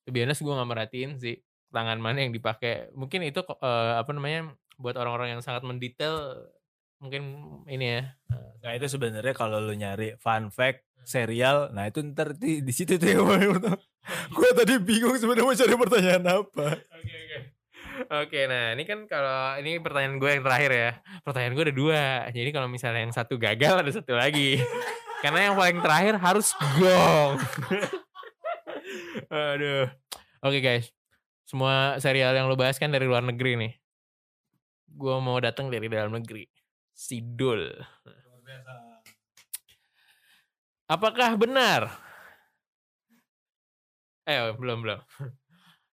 honest 0.07 0.47
gue 0.47 0.55
gak 0.55 0.71
merhatiin 0.71 1.19
sih 1.19 1.43
tangan 1.75 1.99
mana 1.99 2.23
yang 2.23 2.31
dipakai. 2.31 2.95
Mungkin 2.95 3.27
itu 3.27 3.43
eh, 3.43 3.93
apa 3.99 4.11
namanya 4.15 4.55
buat 4.79 4.95
orang-orang 4.95 5.35
yang 5.35 5.43
sangat 5.43 5.67
mendetail 5.67 6.39
mungkin 7.03 7.23
ini 7.67 7.99
ya. 7.99 8.03
eh, 8.31 8.51
Nah 8.63 8.71
itu 8.79 8.87
sebenarnya 8.87 9.35
kalau 9.35 9.59
lu 9.59 9.75
nyari 9.75 10.15
fun 10.23 10.55
fact 10.55 10.87
serial, 11.03 11.75
nah 11.75 11.91
itu 11.91 11.99
ntar 12.15 12.39
di, 12.39 12.63
di 12.63 12.71
situ 12.71 12.95
tuh 12.95 13.11
yang 13.11 13.27
gue 14.31 14.51
tadi 14.55 14.79
bingung 14.79 15.19
sebenarnya 15.19 15.45
mau 15.51 15.57
cari 15.59 15.75
pertanyaan 15.75 16.25
apa. 16.31 16.67
Oke 16.79 17.11
oke. 17.11 17.30
Oke, 18.09 18.49
nah 18.49 18.73
ini 18.73 18.89
kan 18.89 19.05
kalau 19.05 19.61
ini 19.61 19.77
pertanyaan 19.77 20.17
gue 20.17 20.31
yang 20.33 20.45
terakhir 20.47 20.71
ya. 20.73 20.91
Pertanyaan 21.21 21.53
gue 21.53 21.65
ada 21.69 21.77
dua. 21.77 22.05
Jadi 22.33 22.51
kalau 22.55 22.69
misalnya 22.71 23.05
yang 23.05 23.13
satu 23.13 23.37
gagal 23.37 23.85
ada 23.85 23.91
satu 23.93 24.17
lagi. 24.17 24.57
Karena 25.21 25.53
yang 25.53 25.55
paling 25.59 25.85
terakhir 25.85 26.15
harus 26.17 26.57
gong. 26.57 27.37
Aduh. 29.29 29.91
Oke 30.41 30.59
guys. 30.65 30.89
Semua 31.45 31.99
serial 32.01 32.33
yang 32.33 32.49
lo 32.49 32.57
bahas 32.57 32.81
kan 32.81 32.89
dari 32.89 33.05
luar 33.05 33.21
negeri 33.21 33.59
nih. 33.59 33.73
Gue 34.89 35.17
mau 35.21 35.37
datang 35.43 35.69
dari 35.69 35.91
dalam 35.91 36.15
negeri. 36.15 36.49
Sidul. 36.97 37.69
Apakah 40.89 41.37
benar? 41.37 41.91
Eh 44.25 44.55
belum 44.55 44.87
belum. 44.87 45.01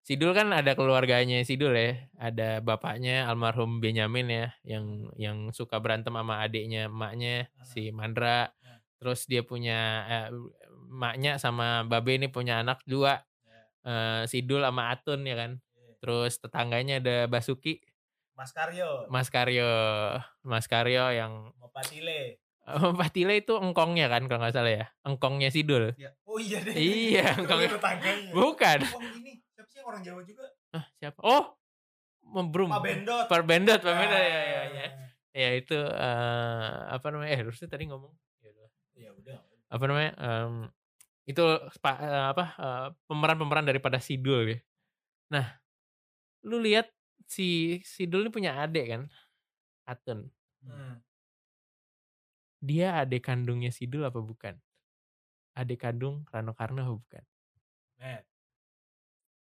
Sidul 0.08 0.32
kan 0.32 0.56
ada 0.56 0.72
keluarganya 0.72 1.44
Sidul 1.44 1.76
ya, 1.76 2.00
ada 2.16 2.64
bapaknya 2.64 3.28
almarhum 3.28 3.84
Benyamin 3.84 4.32
ya, 4.32 4.48
yang 4.64 5.12
yang 5.20 5.52
suka 5.52 5.84
berantem 5.84 6.16
sama 6.16 6.40
adiknya 6.40 6.88
emaknya 6.88 7.52
si 7.68 7.92
Mandra. 7.92 8.56
Terus 9.04 9.28
dia 9.28 9.44
punya 9.44 10.08
eh, 10.08 10.28
emaknya 10.88 11.36
sama 11.44 11.84
Babe 11.84 12.16
ini 12.16 12.32
punya 12.32 12.64
anak 12.64 12.88
dua, 12.88 13.20
eh, 13.84 14.24
Sidul 14.32 14.64
sama 14.64 14.96
Atun 14.96 15.28
ya 15.28 15.36
kan. 15.36 15.52
Terus 16.00 16.40
tetangganya 16.40 17.04
ada 17.04 17.28
Basuki, 17.28 17.84
Mas 18.32 18.56
Karyo, 18.56 19.12
Mas 19.12 19.28
Karyo, 19.28 19.72
Mas 20.40 20.72
Karyo 20.72 21.12
yang 21.12 21.52
Mopatile. 21.60 22.40
oh, 22.80 22.96
Patile 22.96 23.44
itu 23.44 23.60
engkongnya 23.60 24.08
kan 24.08 24.24
kalau 24.32 24.40
nggak 24.40 24.56
salah 24.56 24.72
ya, 24.72 24.86
engkongnya 25.04 25.52
Sidul. 25.52 26.00
Oh 26.24 26.40
iya 26.40 26.64
deh. 26.64 26.72
Iya, 26.80 27.34
engkongnya. 27.44 27.76
Bukan. 28.32 28.80
Ini 29.20 29.44
orang 29.88 30.04
Jawa 30.04 30.22
juga? 30.28 30.46
Ah, 30.76 30.86
siapa? 31.00 31.20
Oh, 31.24 31.56
membrum. 32.28 32.68
Pak 32.70 32.84
Bendot. 32.84 33.26
Pak 33.32 33.42
Bendot, 33.48 33.80
Pak 33.80 33.96
Bendot 33.96 34.20
ya, 34.20 34.28
ya, 34.28 34.60
Ah. 34.60 34.66
ya. 34.68 34.88
Ya 35.38 35.50
itu 35.54 35.78
eh, 35.78 36.76
apa 36.92 37.06
namanya? 37.14 37.30
Eh, 37.34 37.40
harusnya 37.46 37.70
tadi 37.70 37.86
ngomong. 37.88 38.10
Ya 38.42 38.50
udah. 38.52 38.70
Ya 38.98 39.10
udah. 39.14 39.38
Apa 39.70 39.84
namanya? 39.86 40.12
em, 40.18 40.54
itu 41.30 41.44
eh, 41.46 42.24
apa 42.34 42.46
eh, 42.58 42.88
pemeran-pemeran 43.06 43.66
daripada 43.70 44.02
Sidul 44.02 44.56
ya. 44.56 44.60
Nah, 45.30 45.46
lu 46.48 46.58
lihat 46.58 46.90
si 47.30 47.78
Sidul 47.86 48.26
ini 48.28 48.32
punya 48.34 48.58
adik 48.66 48.86
kan? 48.90 49.02
Atun. 49.86 50.28
Hmm. 50.66 51.00
Dia 52.58 53.06
adik 53.06 53.30
kandungnya 53.30 53.70
Sidul 53.70 54.04
apa 54.04 54.18
bukan? 54.18 54.58
Adik 55.54 55.86
kandung 55.86 56.26
Rano 56.34 56.58
Karno 56.58 56.82
apa 56.82 56.94
bukan? 56.98 57.24
Net. 58.02 58.26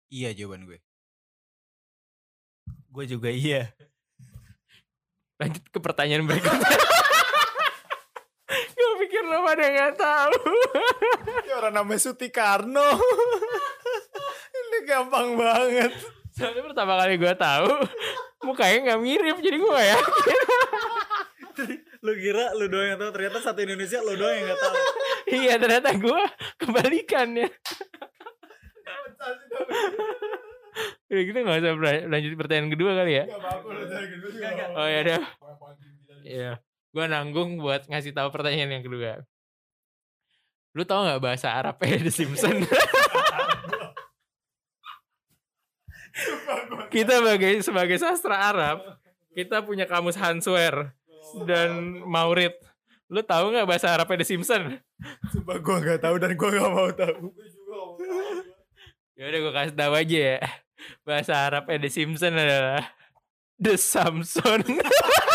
Iya 0.09 0.33
jawaban 0.33 0.65
gue. 0.65 0.81
Gue 2.89 3.05
juga 3.05 3.29
iya. 3.29 3.69
Lanjut 5.41 5.65
ke 5.69 5.79
pertanyaan 5.79 6.25
berikutnya. 6.25 6.65
Gue 8.49 8.93
pikir 9.05 9.23
lo 9.29 9.45
pada 9.45 9.65
nggak 9.69 9.95
tahu. 10.01 10.41
Ini 11.45 11.53
orang 11.53 11.73
namanya 11.77 12.01
Sutikarno. 12.01 12.89
ini 14.59 14.79
gampang 14.89 15.37
banget. 15.37 15.93
Soalnya 16.33 16.65
pertama 16.65 16.97
kali 16.97 17.21
gue 17.21 17.35
tahu 17.37 17.69
mukanya 18.47 18.79
nggak 18.91 19.01
mirip 19.03 19.37
jadi 19.43 19.57
gue 19.59 19.71
gak 19.71 19.89
yakin. 19.93 20.39
Lu 22.01 22.13
kira 22.15 22.55
lu 22.55 22.71
doang 22.71 22.95
yang 22.95 22.99
tahu 22.99 23.11
ternyata 23.11 23.39
satu 23.43 23.61
Indonesia 23.65 23.99
lu 24.01 24.15
doang 24.17 24.35
yang 24.35 24.47
gak 24.55 24.61
tahu. 24.63 24.77
iya 25.35 25.55
ternyata 25.59 25.91
gue 25.99 26.23
kebalikannya. 26.63 27.49
Udah 31.09 31.23
gitu 31.25 31.39
gak 31.41 31.59
usah 31.65 31.73
lanjut 32.05 32.33
pertanyaan 32.37 32.69
kedua 32.69 32.91
kali 32.93 33.13
ya. 33.17 33.25
Gak 33.25 33.41
apa-apa 33.41 33.69
lu 33.73 33.85
dari 33.89 34.07
kedua 34.13 34.29
juga. 34.29 34.45
Gak, 34.45 34.53
gak. 34.61 34.69
Oh 34.77 34.87
ya 34.89 34.99
udah. 35.01 35.23
Iya. 36.21 36.53
Gue 36.93 37.05
nanggung 37.09 37.51
buat 37.61 37.89
ngasih 37.89 38.13
tahu 38.13 38.29
pertanyaan 38.29 38.81
yang 38.81 38.85
kedua. 38.85 39.25
Lu 40.77 40.85
tahu 40.85 41.01
nggak 41.09 41.23
bahasa 41.25 41.57
Arabnya 41.57 41.97
The 42.07 42.13
Simpson? 42.13 42.57
kita 46.93 47.23
sebagai 47.23 47.53
sebagai 47.63 47.97
sastra 47.97 48.37
Arab, 48.51 48.83
kita 49.33 49.65
punya 49.65 49.89
kamus 49.89 50.19
Hanswer 50.21 50.93
dan 51.49 52.05
Maurid. 52.05 52.53
Lu 53.09 53.25
tahu 53.25 53.57
nggak 53.57 53.65
bahasa 53.65 53.97
Arabnya 53.97 54.21
The 54.21 54.29
Simpson? 54.29 54.77
Sumpah 55.33 55.57
gue 55.57 55.77
gak 55.89 56.01
tahu 56.05 56.21
dan 56.21 56.37
gue 56.37 56.49
gak 56.53 56.69
mau 56.75 56.91
tahu. 56.93 57.33
Ya 59.17 59.25
udah 59.31 59.41
gue 59.41 59.53
kasih 59.57 59.77
tahu 59.79 59.93
aja 59.97 60.19
ya. 60.37 60.41
Bahasa 61.07 61.35
Arabnya 61.49 61.83
The 61.83 61.91
Simpson 61.91 62.35
adalah 62.35 62.85
The 63.59 63.75
Samson. 63.77 64.63